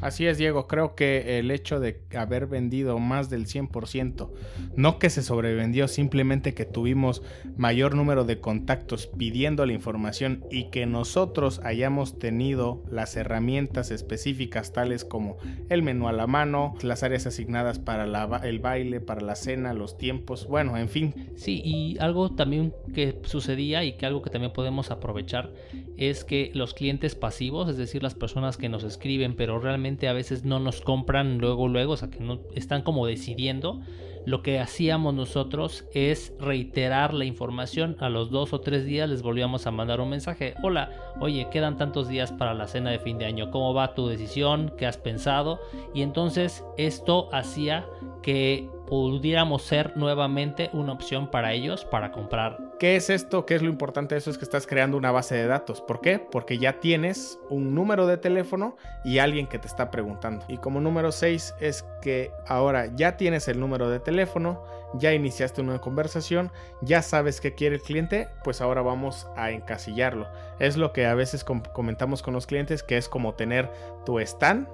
Así 0.00 0.26
es, 0.26 0.38
Diego. 0.38 0.66
Creo 0.66 0.94
que 0.94 1.38
el 1.38 1.50
hecho 1.50 1.80
de 1.80 2.00
haber 2.16 2.46
vendido 2.46 2.98
más 2.98 3.28
del 3.30 3.46
100%, 3.46 4.30
no 4.76 4.98
que 4.98 5.10
se 5.10 5.22
sobrevendió, 5.22 5.88
simplemente 5.88 6.54
que 6.54 6.64
tuvimos 6.64 7.22
mayor 7.56 7.94
número 7.94 8.24
de 8.24 8.40
contactos 8.40 9.06
pidiendo 9.06 9.66
la 9.66 9.72
información 9.72 10.44
y 10.50 10.70
que 10.70 10.86
nosotros 10.86 11.60
hayamos 11.64 12.18
tenido 12.18 12.82
las 12.90 13.16
herramientas 13.16 13.90
específicas 13.90 14.72
tales 14.72 15.04
como 15.04 15.36
el 15.68 15.82
menú 15.82 16.08
a 16.08 16.12
la 16.12 16.26
mano, 16.26 16.74
las 16.82 17.02
áreas 17.02 17.26
asignadas 17.26 17.78
para 17.78 18.04
el 18.44 18.58
baile, 18.58 19.00
para 19.00 19.20
la 19.20 19.36
cena, 19.36 19.74
los 19.74 19.98
tiempos, 19.98 20.46
bueno, 20.46 20.76
en 20.76 20.88
fin. 20.88 21.14
Sí, 21.36 21.60
y 21.64 21.98
algo 21.98 22.34
también 22.34 22.74
que 22.94 23.18
sucedía 23.24 23.84
y 23.84 23.96
que 23.96 24.06
algo 24.06 24.22
que 24.22 24.30
también 24.30 24.52
podemos 24.52 24.90
aprovechar 24.90 25.52
es 25.96 26.24
que 26.24 26.50
los 26.54 26.74
clientes 26.74 27.14
pasivos, 27.14 27.68
es 27.68 27.76
decir, 27.76 28.02
las 28.02 28.14
personas 28.14 28.56
que 28.56 28.68
nos 28.68 28.84
escriben 28.84 29.34
pero 29.36 29.60
a 30.08 30.12
veces 30.12 30.44
no 30.44 30.58
nos 30.58 30.80
compran 30.80 31.38
luego, 31.38 31.68
luego, 31.68 31.94
o 31.94 31.96
sea, 31.96 32.10
que 32.10 32.20
no 32.20 32.40
están 32.54 32.82
como 32.82 33.06
decidiendo. 33.06 33.80
Lo 34.26 34.42
que 34.42 34.60
hacíamos 34.60 35.14
nosotros 35.14 35.86
es 35.94 36.34
reiterar 36.38 37.14
la 37.14 37.24
información. 37.24 37.96
A 38.00 38.10
los 38.10 38.30
dos 38.30 38.52
o 38.52 38.60
tres 38.60 38.84
días 38.84 39.08
les 39.08 39.22
volvíamos 39.22 39.66
a 39.66 39.70
mandar 39.70 40.00
un 40.00 40.10
mensaje. 40.10 40.54
Hola, 40.62 40.90
oye, 41.20 41.48
quedan 41.50 41.78
tantos 41.78 42.08
días 42.08 42.30
para 42.30 42.52
la 42.52 42.66
cena 42.66 42.90
de 42.90 42.98
fin 42.98 43.16
de 43.16 43.24
año. 43.24 43.50
¿Cómo 43.50 43.72
va 43.72 43.94
tu 43.94 44.08
decisión? 44.08 44.72
¿Qué 44.76 44.86
has 44.86 44.98
pensado? 44.98 45.58
Y 45.94 46.02
entonces 46.02 46.64
esto 46.76 47.30
hacía 47.32 47.86
que 48.22 48.68
pudiéramos 48.90 49.62
ser 49.62 49.96
nuevamente 49.96 50.68
una 50.72 50.92
opción 50.92 51.30
para 51.30 51.52
ellos 51.52 51.84
para 51.84 52.10
comprar. 52.10 52.58
¿Qué 52.80 52.96
es 52.96 53.08
esto? 53.08 53.46
¿Qué 53.46 53.54
es 53.54 53.62
lo 53.62 53.68
importante 53.68 54.16
de 54.16 54.18
eso? 54.18 54.30
Es 54.30 54.36
que 54.36 54.44
estás 54.44 54.66
creando 54.66 54.96
una 54.96 55.12
base 55.12 55.36
de 55.36 55.46
datos. 55.46 55.80
¿Por 55.80 56.00
qué? 56.00 56.18
Porque 56.18 56.58
ya 56.58 56.80
tienes 56.80 57.38
un 57.50 57.72
número 57.72 58.08
de 58.08 58.16
teléfono 58.16 58.76
y 59.04 59.18
alguien 59.18 59.46
que 59.46 59.60
te 59.60 59.68
está 59.68 59.92
preguntando. 59.92 60.44
Y 60.48 60.56
como 60.56 60.80
número 60.80 61.12
6 61.12 61.54
es 61.60 61.84
que 62.02 62.32
ahora 62.48 62.86
ya 62.96 63.16
tienes 63.16 63.46
el 63.46 63.60
número 63.60 63.88
de 63.88 64.00
teléfono, 64.00 64.64
ya 64.94 65.14
iniciaste 65.14 65.60
una 65.60 65.78
conversación, 65.78 66.50
ya 66.82 67.00
sabes 67.02 67.40
qué 67.40 67.54
quiere 67.54 67.76
el 67.76 67.82
cliente, 67.82 68.28
pues 68.42 68.60
ahora 68.60 68.82
vamos 68.82 69.28
a 69.36 69.52
encasillarlo. 69.52 70.26
Es 70.58 70.76
lo 70.76 70.92
que 70.92 71.06
a 71.06 71.14
veces 71.14 71.44
comentamos 71.44 72.22
con 72.22 72.34
los 72.34 72.48
clientes, 72.48 72.82
que 72.82 72.96
es 72.96 73.08
como 73.08 73.34
tener 73.34 73.70
tu 74.04 74.18
stand 74.18 74.66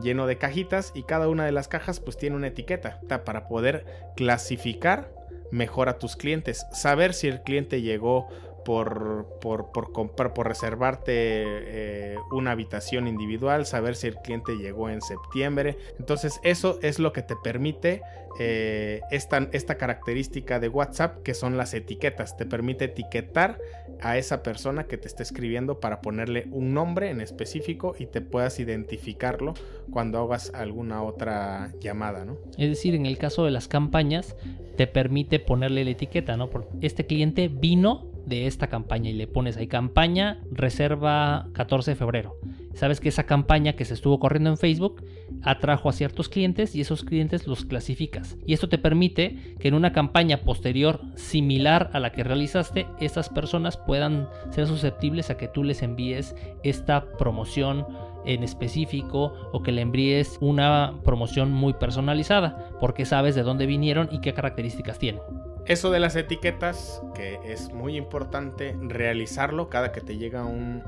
lleno 0.00 0.26
de 0.26 0.38
cajitas 0.38 0.92
y 0.94 1.02
cada 1.04 1.28
una 1.28 1.44
de 1.44 1.52
las 1.52 1.68
cajas 1.68 2.00
pues 2.00 2.16
tiene 2.16 2.36
una 2.36 2.48
etiqueta 2.48 3.00
para 3.24 3.48
poder 3.48 3.84
clasificar 4.16 5.12
mejor 5.50 5.88
a 5.88 5.98
tus 5.98 6.16
clientes, 6.16 6.66
saber 6.72 7.12
si 7.12 7.28
el 7.28 7.42
cliente 7.42 7.82
llegó 7.82 8.28
por, 8.64 9.26
por, 9.40 9.72
por 9.72 9.92
comprar, 9.92 10.34
por 10.34 10.48
reservarte 10.48 11.12
eh, 11.14 12.16
una 12.30 12.52
habitación 12.52 13.08
individual, 13.08 13.66
saber 13.66 13.96
si 13.96 14.08
el 14.08 14.16
cliente 14.16 14.56
llegó 14.56 14.88
en 14.88 15.00
septiembre. 15.00 15.76
Entonces, 15.98 16.40
eso 16.42 16.78
es 16.82 16.98
lo 16.98 17.12
que 17.12 17.22
te 17.22 17.36
permite 17.36 18.02
eh, 18.38 19.00
esta, 19.10 19.48
esta 19.52 19.76
característica 19.76 20.58
de 20.58 20.68
WhatsApp, 20.68 21.22
que 21.22 21.34
son 21.34 21.56
las 21.56 21.74
etiquetas. 21.74 22.36
Te 22.36 22.46
permite 22.46 22.86
etiquetar 22.86 23.58
a 24.00 24.16
esa 24.18 24.42
persona 24.42 24.84
que 24.84 24.96
te 24.98 25.06
está 25.06 25.22
escribiendo 25.22 25.80
para 25.80 26.00
ponerle 26.00 26.46
un 26.50 26.74
nombre 26.74 27.10
en 27.10 27.20
específico 27.20 27.94
y 27.98 28.06
te 28.06 28.20
puedas 28.20 28.58
identificarlo 28.58 29.54
cuando 29.90 30.18
hagas 30.18 30.52
alguna 30.54 31.02
otra 31.02 31.72
llamada, 31.80 32.24
¿no? 32.24 32.38
Es 32.58 32.68
decir, 32.68 32.94
en 32.94 33.06
el 33.06 33.18
caso 33.18 33.44
de 33.44 33.50
las 33.50 33.68
campañas, 33.68 34.34
te 34.76 34.86
permite 34.86 35.38
ponerle 35.38 35.84
la 35.84 35.90
etiqueta, 35.90 36.36
¿no? 36.36 36.50
Porque 36.50 36.68
este 36.86 37.06
cliente 37.06 37.48
vino 37.48 38.11
de 38.26 38.46
esta 38.46 38.68
campaña 38.68 39.10
y 39.10 39.14
le 39.14 39.26
pones 39.26 39.56
ahí 39.56 39.66
campaña 39.66 40.40
reserva 40.50 41.48
14 41.52 41.92
de 41.92 41.96
febrero. 41.96 42.36
Sabes 42.74 43.00
que 43.00 43.08
esa 43.08 43.24
campaña 43.24 43.74
que 43.74 43.84
se 43.84 43.94
estuvo 43.94 44.18
corriendo 44.18 44.50
en 44.50 44.56
Facebook 44.56 45.04
atrajo 45.42 45.88
a 45.88 45.92
ciertos 45.92 46.28
clientes 46.28 46.74
y 46.74 46.80
esos 46.80 47.04
clientes 47.04 47.46
los 47.46 47.64
clasificas. 47.64 48.38
Y 48.46 48.54
esto 48.54 48.68
te 48.68 48.78
permite 48.78 49.56
que 49.58 49.68
en 49.68 49.74
una 49.74 49.92
campaña 49.92 50.38
posterior 50.38 51.00
similar 51.14 51.90
a 51.92 52.00
la 52.00 52.12
que 52.12 52.24
realizaste, 52.24 52.86
estas 53.00 53.28
personas 53.28 53.76
puedan 53.76 54.28
ser 54.50 54.66
susceptibles 54.66 55.30
a 55.30 55.36
que 55.36 55.48
tú 55.48 55.64
les 55.64 55.82
envíes 55.82 56.34
esta 56.62 57.12
promoción 57.18 57.86
en 58.24 58.42
específico 58.42 59.34
o 59.52 59.62
que 59.62 59.72
le 59.72 59.82
envíes 59.82 60.38
una 60.40 60.94
promoción 61.04 61.50
muy 61.50 61.72
personalizada 61.74 62.70
porque 62.80 63.04
sabes 63.04 63.34
de 63.34 63.42
dónde 63.42 63.66
vinieron 63.66 64.08
y 64.12 64.20
qué 64.20 64.32
características 64.32 64.98
tienen. 64.98 65.22
Eso 65.66 65.92
de 65.92 66.00
las 66.00 66.16
etiquetas, 66.16 67.02
que 67.14 67.38
es 67.44 67.72
muy 67.72 67.96
importante 67.96 68.76
realizarlo 68.80 69.68
cada 69.68 69.92
que 69.92 70.00
te 70.00 70.16
llega 70.16 70.44
un, 70.44 70.82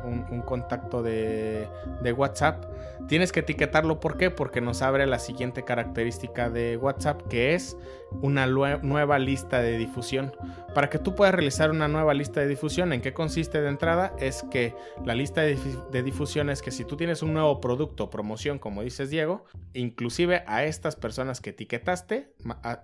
contacto 0.45 1.03
de, 1.03 1.69
WhatsApp. 2.17 2.65
Tienes 3.07 3.31
que 3.31 3.41
etiquetarlo, 3.41 4.01
¿por 4.01 4.17
qué? 4.17 4.31
Porque 4.31 4.61
nos 4.61 4.83
abre 4.83 5.07
la 5.07 5.21
siguiente 5.21 5.63
característica 5.63 6.51
de 6.51 6.77
WhatsApp, 6.77 7.23
que 7.29 7.55
es 7.55 7.77
una 8.21 8.47
nueva 8.47 9.19
lista 9.19 9.61
de 9.61 9.79
difusión. 9.79 10.33
Para 10.75 10.91
que 10.91 10.99
tú 10.99 11.15
puedas 11.15 11.35
realizar 11.35 11.71
una 11.71 11.87
nueva 11.87 12.13
lista 12.15 12.41
de 12.41 12.49
difusión, 12.49 12.93
¿en 12.93 13.01
qué 13.01 13.13
consiste 13.13 13.61
de 13.61 13.69
entrada? 13.69 14.13
Es 14.19 14.45
que 14.51 14.75
la 15.05 15.15
lista 15.15 15.43
de, 15.43 15.57
de 15.93 16.03
difusión 16.03 16.51
es 16.51 16.63
que 16.63 16.73
si 16.73 16.85
tú 16.85 16.97
tienes 16.97 17.23
un 17.23 17.33
nuevo 17.33 17.61
producto 17.61 18.11
promoción, 18.11 18.59
como 18.59 18.83
dices 18.83 19.09
Diego, 19.09 19.45
inclusive 19.73 20.43
a 20.49 20.65
estas 20.65 20.97
personas 20.97 21.41
que 21.41 21.51
etiquetaste, 21.51 22.33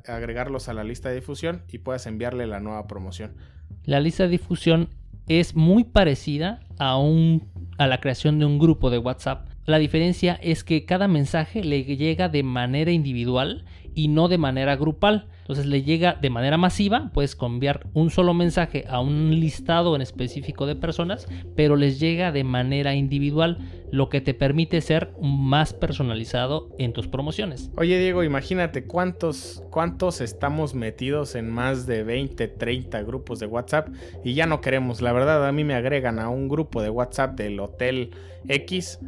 agregarlos 0.06 0.68
a 0.68 0.75
la 0.75 0.85
lista 0.85 1.09
de 1.09 1.16
difusión 1.16 1.64
y 1.68 1.79
puedas 1.80 2.06
enviarle 2.06 2.46
la 2.46 2.60
nueva 2.60 2.87
promoción. 2.87 3.32
La 3.84 4.00
lista 4.00 4.25
de 4.25 4.30
difusión 4.30 4.88
es 5.26 5.54
muy 5.54 5.84
parecida 5.84 6.60
a, 6.78 6.99
un, 6.99 7.49
a 7.78 7.87
la 7.87 8.00
creación 8.00 8.38
de 8.38 8.46
un 8.46 8.58
grupo 8.58 8.90
de 8.90 8.99
WhatsApp. 8.99 9.49
La 9.64 9.78
diferencia 9.78 10.38
es 10.42 10.64
que 10.64 10.84
cada 10.84 11.08
mensaje 11.08 11.62
le 11.62 11.84
llega 11.84 12.28
de 12.28 12.42
manera 12.42 12.90
individual 12.90 13.64
y 13.94 14.09
no 14.09 14.28
de 14.28 14.38
manera 14.38 14.76
grupal. 14.76 15.26
Entonces 15.40 15.66
le 15.66 15.82
llega 15.82 16.14
de 16.14 16.30
manera 16.30 16.56
masiva, 16.56 17.11
puedes 17.12 17.35
cambiar 17.35 17.88
un 17.92 18.11
solo 18.11 18.35
mensaje 18.35 18.85
a 18.88 19.00
un 19.00 19.30
listado 19.30 19.97
en 19.97 20.02
específico 20.02 20.66
de 20.66 20.76
personas, 20.76 21.26
pero 21.56 21.76
les 21.76 21.99
llega 21.99 22.30
de 22.30 22.44
manera 22.44 22.94
individual, 22.94 23.59
lo 23.90 24.09
que 24.09 24.20
te 24.20 24.35
permite 24.35 24.80
ser 24.80 25.12
más 25.20 25.75
personalizado 25.75 26.68
en 26.78 26.92
tus 26.92 27.09
promociones. 27.09 27.70
Oye 27.76 27.99
Diego, 27.99 28.23
imagínate 28.23 28.85
cuántos, 28.85 29.64
cuántos 29.70 30.20
estamos 30.20 30.75
metidos 30.75 31.35
en 31.35 31.50
más 31.50 31.87
de 31.87 32.04
20, 32.04 32.47
30 32.47 33.02
grupos 33.02 33.40
de 33.40 33.47
WhatsApp 33.47 33.88
y 34.25 34.35
ya 34.35 34.47
no 34.47 34.61
queremos. 34.61 35.02
La 35.02 35.12
verdad, 35.12 35.47
a 35.47 35.52
mí 35.52 35.64
me 35.64 35.75
agregan 35.75 36.20
a 36.20 36.28
un 36.28 36.49
grupo 36.49 36.80
de 36.82 36.90
WhatsApp 36.90 37.37
del 37.37 37.59
Hotel 37.59 38.11
X 38.49 39.00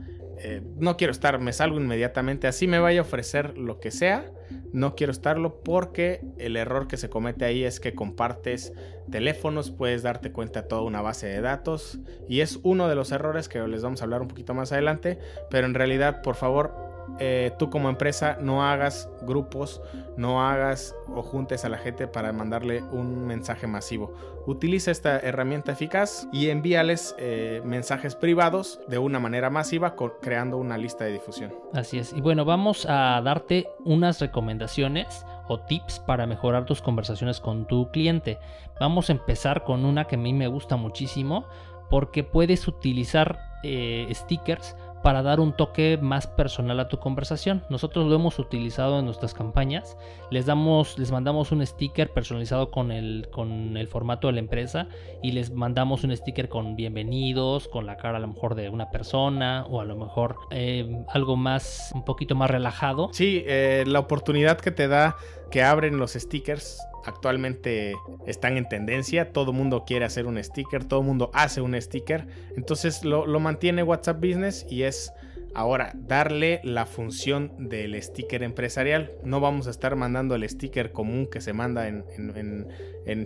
eh, 0.45 0.61
no 0.79 0.97
quiero 0.97 1.13
estar, 1.13 1.39
me 1.39 1.53
salgo 1.53 1.79
inmediatamente, 1.79 2.49
así 2.49 2.67
me 2.67 2.81
vaya 2.81 2.99
a 2.99 3.03
ofrecer 3.03 3.57
lo 3.57 3.79
que 3.79 3.93
sea, 3.93 4.33
no 4.73 4.97
quiero 4.97 5.13
estarlo 5.13 5.61
porque 5.63 6.21
el 6.39 6.57
error 6.57 6.89
que 6.89 6.97
se 6.97 7.09
comete 7.09 7.45
ahí 7.45 7.63
es 7.63 7.79
que 7.79 7.95
compartes 7.95 8.73
teléfonos, 9.09 9.71
puedes 9.71 10.03
darte 10.03 10.33
cuenta 10.33 10.63
de 10.63 10.69
toda 10.69 10.83
una 10.83 11.01
base 11.01 11.29
de 11.29 11.41
datos 11.41 12.01
y 12.29 12.41
es 12.41 12.59
uno 12.65 12.89
de 12.89 12.97
los 12.97 13.13
errores 13.13 13.49
que 13.49 13.61
les 13.61 13.83
vamos 13.83 14.01
a 14.01 14.05
hablar 14.05 14.21
un 14.21 14.29
poquito 14.29 14.53
más 14.53 14.73
adelante, 14.73 15.21
pero 15.49 15.67
en 15.67 15.75
realidad 15.75 16.23
por 16.23 16.35
favor 16.35 16.92
eh, 17.19 17.53
tú 17.59 17.71
como 17.71 17.89
empresa 17.89 18.39
no 18.41 18.65
hagas 18.65 19.09
grupos, 19.23 19.81
no 20.17 20.47
hagas 20.47 20.95
o 21.09 21.23
juntes 21.23 21.65
a 21.65 21.69
la 21.69 21.79
gente 21.79 22.07
para 22.07 22.33
mandarle 22.33 22.83
un 22.83 23.27
mensaje 23.27 23.67
masivo. 23.67 24.13
Utiliza 24.47 24.91
esta 24.91 25.19
herramienta 25.21 25.73
eficaz 25.73 26.27
y 26.33 26.49
envíales 26.49 27.15
eh, 27.19 27.63
mensajes 27.65 28.17
privados 28.17 28.81
de 28.89 28.99
una 28.99 29.21
manera 29.21 29.51
masiva 29.51 29.95
creando 30.21 30.57
una 30.57 30.79
lista 30.79 31.05
de 31.05 31.13
difusión. 31.13 31.55
Así 31.73 31.99
es. 31.99 32.13
Y 32.13 32.21
bueno, 32.21 32.45
vamos 32.45 32.87
a 32.89 33.21
darte 33.23 33.69
unas 33.85 34.21
recomendaciones 34.21 35.25
o 35.49 35.61
tips 35.61 36.01
para 36.01 36.27
mejorar 36.27 36.65
tus 36.65 36.83
conversaciones 36.83 37.41
con 37.41 37.67
tu 37.67 37.91
cliente. 37.91 38.39
Vamos 38.81 39.11
a 39.11 39.13
empezar 39.13 39.65
con 39.65 39.85
una 39.85 40.07
que 40.07 40.17
a 40.17 40.19
mí 40.19 40.33
me 40.33 40.49
gusta 40.49 40.77
muchísimo 40.77 41.47
porque 41.91 42.25
puedes 42.25 42.67
utilizar 42.67 43.39
eh, 43.63 44.09
stickers 44.13 44.75
para 45.03 45.23
dar 45.23 45.41
un 45.41 45.53
toque 45.53 45.99
más 46.01 46.27
personal 46.27 46.79
a 46.81 46.89
tu 46.89 46.99
conversación. 46.99 47.65
Nosotros 47.69 48.07
lo 48.07 48.15
hemos 48.15 48.39
utilizado 48.39 48.99
en 48.99 49.05
nuestras 49.05 49.35
campañas. 49.35 49.97
Les 50.31 50.47
damos, 50.47 50.99
les 50.99 51.11
mandamos 51.11 51.53
un 51.53 51.67
sticker 51.67 52.11
personalizado 52.11 52.71
con 52.71 52.93
el, 52.93 53.29
con 53.31 53.77
el 53.77 53.89
formato 53.89 54.29
de 54.29 54.35
la 54.35 54.41
empresa 54.41 54.89
y 55.23 55.33
les 55.33 55.53
mandamos 55.53 56.05
un 56.05 56.17
sticker 56.17 56.49
con 56.49 56.77
bienvenidos, 56.77 57.69
con 57.69 57.87
la 57.87 57.97
cara 57.97 58.19
a 58.19 58.21
lo 58.21 58.29
mejor 58.29 58.55
de 58.55 58.69
una 58.69 58.91
persona 58.91 59.67
o 59.69 59.81
a 59.81 59.85
lo 59.85 59.97
mejor 59.97 60.37
eh, 60.51 61.05
algo 61.09 61.37
más, 61.37 61.91
un 61.95 62.05
poquito 62.05 62.35
más 62.35 62.51
relajado. 62.51 63.09
Sí, 63.13 63.43
eh, 63.47 63.85
la 63.87 63.99
oportunidad 63.99 64.61
que 64.61 64.71
te 64.71 64.89
da 64.89 65.17
que 65.51 65.63
abren 65.63 65.99
los 65.99 66.13
stickers 66.13 66.81
actualmente 67.05 67.95
están 68.27 68.57
en 68.57 68.69
tendencia. 68.69 69.33
Todo 69.33 69.53
mundo 69.53 69.85
quiere 69.87 70.05
hacer 70.05 70.27
un 70.27 70.43
sticker, 70.43 70.85
todo 70.85 71.03
mundo 71.03 71.31
hace 71.35 71.61
un 71.61 71.81
sticker. 71.81 72.27
Entonces 72.57 73.05
lo, 73.05 73.27
lo 73.27 73.41
mantiene 73.41 73.83
WhatsApp 73.83 74.19
Business 74.19 74.67
y 74.69 74.83
es 74.83 75.13
Ahora, 75.55 75.93
darle 75.95 76.61
la 76.65 76.87
función 76.87 77.53
del 77.59 78.01
sticker 78.03 78.43
empresarial. 78.43 79.13
No 79.23 79.41
vamos 79.41 79.67
a 79.67 79.71
estar 79.71 79.97
mandando 79.97 80.35
el 80.35 80.49
sticker 80.49 80.93
común 80.93 81.27
que 81.31 81.41
se 81.41 81.53
manda 81.53 81.89
en, 81.89 82.05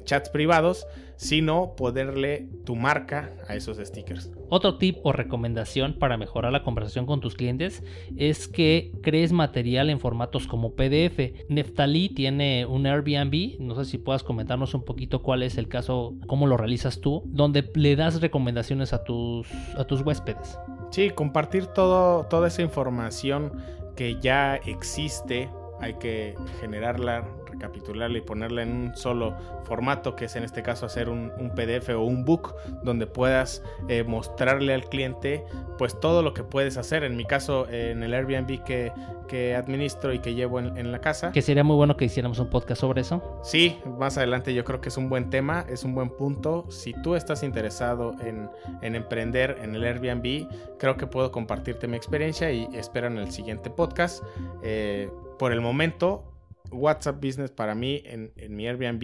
chats 0.04 0.30
privados, 0.30 0.86
sino 1.16 1.76
poderle 1.76 2.48
tu 2.64 2.74
marca 2.74 3.32
a 3.48 3.54
esos 3.54 3.78
stickers. 3.78 4.30
Otro 4.48 4.76
tip 4.78 4.98
o 5.04 5.12
recomendación 5.12 5.98
para 5.98 6.16
mejorar 6.16 6.52
la 6.52 6.62
conversación 6.62 7.06
con 7.06 7.20
tus 7.20 7.34
clientes 7.34 7.82
es 8.16 8.48
que 8.48 8.92
crees 9.02 9.32
material 9.32 9.90
en 9.90 10.00
formatos 10.00 10.46
como 10.46 10.74
PDF. 10.74 11.46
Neftali 11.48 12.08
tiene 12.08 12.66
un 12.66 12.86
Airbnb, 12.86 13.60
no 13.60 13.74
sé 13.76 13.84
si 13.84 13.98
puedas 13.98 14.22
comentarnos 14.22 14.74
un 14.74 14.84
poquito 14.84 15.22
cuál 15.22 15.42
es 15.42 15.58
el 15.58 15.68
caso, 15.68 16.14
cómo 16.26 16.46
lo 16.46 16.56
realizas 16.56 17.00
tú, 17.00 17.22
donde 17.26 17.70
le 17.74 17.94
das 17.96 18.20
recomendaciones 18.20 18.92
a 18.92 19.04
tus, 19.04 19.48
a 19.76 19.84
tus 19.84 20.00
huéspedes. 20.02 20.58
Sí, 20.96 21.10
compartir 21.10 21.66
todo, 21.66 22.24
toda 22.24 22.48
esa 22.48 22.62
información 22.62 23.52
que 23.96 24.18
ya 24.18 24.56
existe, 24.56 25.50
hay 25.78 25.92
que 25.98 26.34
generarla, 26.58 27.22
recapitularla 27.56 28.18
y 28.18 28.20
ponerla 28.20 28.62
en 28.62 28.72
un 28.72 28.96
solo 28.96 29.34
formato, 29.64 30.14
que 30.14 30.26
es 30.26 30.36
en 30.36 30.44
este 30.44 30.62
caso 30.62 30.86
hacer 30.86 31.08
un, 31.08 31.32
PDF 31.56 31.90
o 31.90 32.02
un 32.02 32.24
book 32.24 32.54
donde 32.82 33.06
puedas 33.06 33.62
eh, 33.88 34.04
mostrarle 34.04 34.74
al 34.74 34.84
cliente 34.84 35.44
pues 35.78 35.98
todo 35.98 36.22
lo 36.22 36.34
que 36.34 36.42
puedes 36.42 36.76
hacer. 36.76 37.04
En 37.04 37.16
mi 37.16 37.24
caso, 37.24 37.68
en 37.68 38.02
el 38.02 38.14
Airbnb 38.14 38.62
que, 38.64 38.92
que 39.26 39.54
administro 39.54 40.12
y 40.12 40.18
que 40.18 40.34
llevo 40.34 40.60
en, 40.60 40.92
la 40.92 41.00
casa. 41.00 41.32
Que 41.32 41.42
sería 41.42 41.64
muy 41.64 41.76
bueno 41.76 41.96
que 41.96 42.04
hiciéramos 42.04 42.38
un 42.38 42.48
podcast 42.48 42.80
sobre 42.80 43.00
eso. 43.00 43.40
Sí, 43.42 43.78
más 43.98 44.16
adelante 44.18 44.54
yo 44.54 44.64
creo 44.64 44.80
que 44.80 44.88
es 44.88 44.96
un 44.96 45.08
buen 45.08 45.30
tema, 45.30 45.64
es 45.68 45.84
un 45.84 45.94
buen 45.94 46.10
punto. 46.10 46.66
Si 46.70 46.92
tú 47.02 47.14
estás 47.14 47.42
interesado 47.42 48.14
en, 48.20 48.48
emprender 48.82 49.58
en 49.62 49.74
el 49.74 49.84
Airbnb, 49.84 50.48
creo 50.78 50.96
que 50.96 51.06
puedo 51.06 51.32
compartirte 51.32 51.88
mi 51.88 51.96
experiencia 51.96 52.50
y 52.52 52.68
espero 52.74 53.06
en 53.06 53.18
el 53.18 53.30
siguiente 53.30 53.70
podcast. 53.70 54.22
Eh, 54.62 55.10
por 55.38 55.52
el 55.52 55.60
momento, 55.60 56.24
WhatsApp 56.70 57.22
Business 57.22 57.50
para 57.50 57.74
mí 57.74 58.02
en, 58.04 58.32
mi 58.54 58.66
Airbnb, 58.66 59.02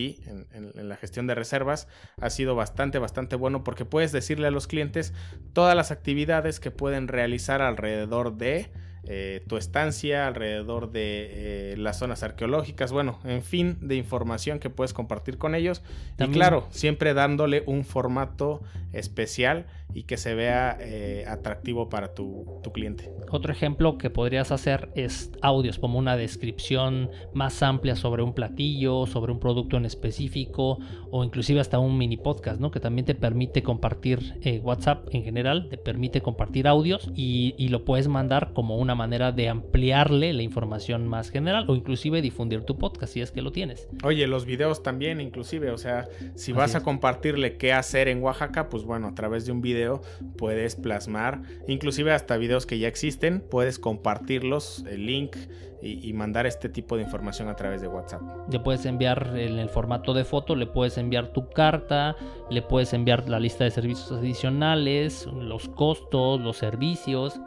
en, 0.53 0.89
la 0.89 0.97
gestión 0.97 1.27
de 1.27 1.35
reservas, 1.35 1.89
ha 2.21 2.31
sido 2.31 2.55
bastante, 2.55 2.99
bastante 2.99 3.37
bueno 3.37 3.65
porque 3.65 3.85
puedes 3.85 4.13
decirle 4.13 4.47
a 4.47 4.51
los 4.51 4.67
clientes 4.67 5.13
todas 5.53 5.77
las 5.77 5.91
actividades 5.91 6.61
que 6.61 6.71
pueden 6.71 7.09
realizar 7.09 7.63
alrededor 7.63 8.37
de 8.37 8.71
eh, 9.05 9.43
tu 9.49 9.57
estancia, 9.57 10.29
alrededor 10.29 10.93
de 10.93 11.73
eh, 11.73 11.77
las 11.77 11.99
zonas 11.99 12.23
arqueológicas, 12.23 12.93
bueno, 12.93 13.19
en 13.25 13.43
fin, 13.43 13.77
de 13.81 13.97
información 13.97 14.61
que 14.61 14.71
puedes 14.71 14.93
compartir 14.93 15.39
con 15.39 15.57
ellos. 15.57 15.83
Y 16.19 16.29
claro, 16.29 16.69
siempre 16.71 17.13
dándole 17.13 17.65
un 17.67 17.85
formato 17.85 18.63
especial 18.93 19.67
y 19.95 20.05
que 20.05 20.17
se 20.17 20.35
vea 20.35 20.79
eh, 20.81 21.25
atractivo 21.29 21.89
para 21.89 22.15
tu, 22.15 22.61
tu, 22.63 22.73
cliente. 22.73 23.11
Otro 23.31 23.53
ejemplo 23.53 23.99
que 23.99 24.09
podrías 24.09 24.53
hacer 24.53 24.91
es 24.95 25.33
audios, 25.43 25.79
como 25.79 25.99
una 25.99 26.17
descripción 26.17 27.11
más 27.35 27.63
amplia 27.63 27.97
sobre 27.97 28.23
un 28.23 28.35
platillo, 28.35 29.07
sobre 29.07 29.33
un 29.33 29.41
producto 29.41 29.77
en 29.77 29.85
específico 29.85 30.79
o 31.11 31.25
inclusive 31.25 31.61
hasta 31.61 31.79
un 31.79 31.99
mini 31.99 32.17
podcast, 32.17 32.61
¿no? 32.61 32.71
Que 32.71 32.81
también 32.81 33.05
te 33.05 33.15
permite 33.15 33.63
compartir 33.63 34.41
WhatsApp 34.63 35.09
en 35.13 35.25
general, 35.25 35.69
te 35.69 35.77
permite 35.77 36.23
compartir 36.23 36.69
audios 36.69 37.11
y, 37.15 37.55
y, 37.59 37.69
lo 37.69 37.85
puedes 37.85 38.09
mandar 38.09 38.53
como 38.55 38.77
una 38.77 38.92
manera 38.95 39.33
de 39.33 39.49
ampliarle 39.49 40.33
la 40.33 40.43
información 40.43 41.07
más 41.07 41.31
general 41.31 41.65
o 41.69 41.75
inclusive 41.75 42.23
difundir 42.23 42.65
tu 42.65 42.79
podcast 42.79 43.13
si 43.13 43.21
es 43.21 43.31
que 43.31 43.43
lo 43.43 43.53
tienes. 43.53 43.89
Oye, 44.05 44.27
los 44.27 44.45
videos 44.45 44.83
también 44.83 45.21
inclusive, 45.21 45.71
o 45.71 45.79
sea, 45.79 46.09
si 46.35 46.53
vas 46.53 46.75
a 46.75 46.83
compartirle 46.83 47.57
qué 47.57 47.73
hacer 47.73 48.09
en 48.09 48.23
Oaxaca, 48.23 48.69
pues 48.69 48.85
bueno, 48.85 49.09
a 49.09 49.15
través 49.15 49.47
de 49.47 49.53
un 49.53 49.61
video 49.61 50.03
puedes 50.37 50.77
plasmar, 50.77 51.43
inclusive 51.69 52.13
hasta 52.13 52.37
videos 52.37 52.67
que 52.67 52.79
ya 52.79 52.89
existen, 52.89 53.45
puedes 53.51 53.79
compartirlos, 53.79 54.85
el 54.89 55.07
link 55.07 55.37
y, 55.83 56.13
mandar 56.13 56.47
este 56.47 56.69
tipo 56.69 56.97
de 56.97 57.03
información 57.03 57.49
a 57.49 57.57
través 57.57 57.81
de 57.81 57.89
WhatsApp. 57.89 58.23
Le 58.51 58.61
puedes 58.61 58.87
enviar 58.87 59.37
en 59.37 59.59
el 59.59 59.69
formato 59.69 60.15
de 60.15 60.25
foto, 60.25 60.55
le 60.55 60.67
puedes 60.67 60.97
enviar 60.97 61.33
tu 61.33 61.49
carta, 61.51 62.17
le 62.51 62.63
puedes 62.63 62.93
enviar 62.93 63.29
la 63.29 63.41
lista 63.41 63.65
de 63.65 63.71
servicios 63.71 64.13
adicionales, 64.13 65.27
los 65.27 65.69
costos, 65.69 66.41
los 66.41 66.57
servicios, 66.57 67.41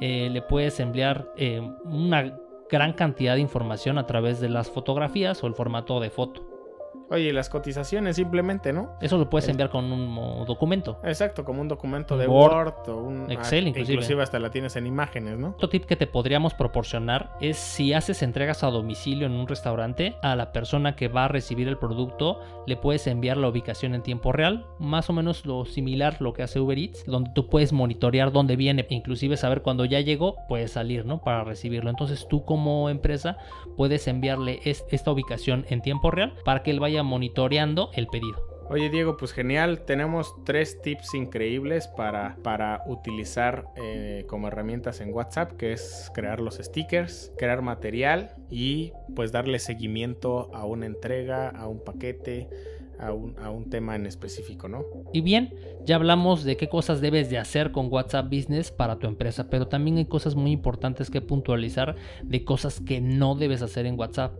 eh, 0.00 0.28
le 0.30 0.42
puedes 0.42 0.80
enviar 0.80 1.28
eh, 1.36 1.60
una 1.84 2.38
gran 2.70 2.92
cantidad 2.92 3.34
de 3.34 3.40
información 3.40 3.98
a 3.98 4.06
través 4.06 4.40
de 4.40 4.48
las 4.48 4.70
fotografías 4.70 5.42
o 5.42 5.46
el 5.46 5.54
formato 5.54 6.00
de 6.00 6.10
foto. 6.10 6.53
Oye, 7.10 7.32
las 7.32 7.48
cotizaciones 7.48 8.16
simplemente, 8.16 8.72
¿no? 8.72 8.96
Eso 9.00 9.18
lo 9.18 9.28
puedes 9.28 9.48
enviar 9.48 9.70
con 9.70 9.92
un 9.92 10.44
documento. 10.46 10.98
Exacto, 11.04 11.44
como 11.44 11.60
un 11.60 11.68
documento 11.68 12.16
de 12.16 12.26
Word, 12.26 12.88
o 12.88 12.96
un 12.96 13.30
Excel, 13.30 13.68
inclusive. 13.68 13.94
Inclusive 13.94 14.22
hasta 14.22 14.38
la 14.38 14.50
tienes 14.50 14.76
en 14.76 14.86
imágenes, 14.86 15.38
¿no? 15.38 15.48
Otro 15.48 15.68
tip 15.68 15.84
que 15.84 15.96
te 15.96 16.06
podríamos 16.06 16.54
proporcionar 16.54 17.36
es 17.40 17.58
si 17.58 17.92
haces 17.92 18.22
entregas 18.22 18.64
a 18.64 18.70
domicilio 18.70 19.26
en 19.26 19.32
un 19.32 19.46
restaurante, 19.46 20.16
a 20.22 20.34
la 20.34 20.52
persona 20.52 20.96
que 20.96 21.08
va 21.08 21.26
a 21.26 21.28
recibir 21.28 21.68
el 21.68 21.76
producto 21.76 22.40
le 22.66 22.76
puedes 22.76 23.06
enviar 23.06 23.36
la 23.36 23.48
ubicación 23.48 23.94
en 23.94 24.02
tiempo 24.02 24.32
real, 24.32 24.66
más 24.78 25.10
o 25.10 25.12
menos 25.12 25.44
lo 25.44 25.64
similar 25.66 26.16
lo 26.20 26.32
que 26.32 26.42
hace 26.42 26.58
Uber 26.58 26.78
Eats, 26.78 27.04
donde 27.06 27.30
tú 27.34 27.48
puedes 27.48 27.72
monitorear 27.72 28.32
dónde 28.32 28.56
viene, 28.56 28.86
e 28.88 28.94
inclusive 28.94 29.36
saber 29.36 29.62
cuando 29.62 29.84
ya 29.84 30.00
llegó, 30.00 30.36
puedes 30.48 30.72
salir, 30.72 31.04
¿no? 31.04 31.20
Para 31.20 31.44
recibirlo. 31.44 31.90
Entonces 31.90 32.26
tú 32.28 32.44
como 32.44 32.88
empresa 32.88 33.36
puedes 33.76 34.08
enviarle 34.08 34.60
esta 34.64 35.10
ubicación 35.10 35.66
en 35.68 35.82
tiempo 35.82 36.10
real 36.10 36.34
para 36.44 36.62
que 36.62 36.70
él 36.70 36.80
vaya 36.80 36.93
monitoreando 37.02 37.90
el 37.94 38.06
pedido. 38.06 38.54
Oye 38.70 38.88
Diego, 38.88 39.18
pues 39.18 39.32
genial, 39.32 39.84
tenemos 39.84 40.34
tres 40.44 40.80
tips 40.80 41.12
increíbles 41.14 41.86
para, 41.86 42.36
para 42.42 42.82
utilizar 42.86 43.66
eh, 43.76 44.24
como 44.26 44.48
herramientas 44.48 45.02
en 45.02 45.12
WhatsApp, 45.12 45.52
que 45.52 45.72
es 45.72 46.10
crear 46.14 46.40
los 46.40 46.56
stickers, 46.56 47.30
crear 47.36 47.60
material 47.60 48.34
y 48.48 48.92
pues 49.14 49.32
darle 49.32 49.58
seguimiento 49.58 50.50
a 50.54 50.64
una 50.64 50.86
entrega, 50.86 51.50
a 51.50 51.68
un 51.68 51.84
paquete, 51.84 52.48
a 53.04 53.50
un, 53.50 53.70
tema 53.70 53.96
en 53.96 54.06
específico, 54.06 54.68
¿no? 54.68 54.84
Y 55.12 55.20
bien, 55.20 55.54
ya 55.84 55.96
hablamos 55.96 56.44
de 56.44 56.56
qué 56.56 56.68
cosas 56.68 57.00
debes 57.00 57.30
de 57.30 57.38
hacer 57.38 57.72
con 57.72 57.92
WhatsApp 57.92 58.26
Business 58.26 58.70
para 58.70 58.98
tu 58.98 59.06
empresa, 59.06 59.48
pero 59.50 59.68
también 59.68 59.98
hay 59.98 60.06
cosas 60.06 60.34
muy 60.34 60.52
importantes 60.52 61.10
que 61.10 61.20
puntualizar 61.20 61.96
de 62.22 62.44
cosas 62.44 62.80
que 62.80 63.00
no 63.00 63.34
debes 63.34 63.62
hacer 63.62 63.86
en 63.86 63.98
WhatsApp. 63.98 64.36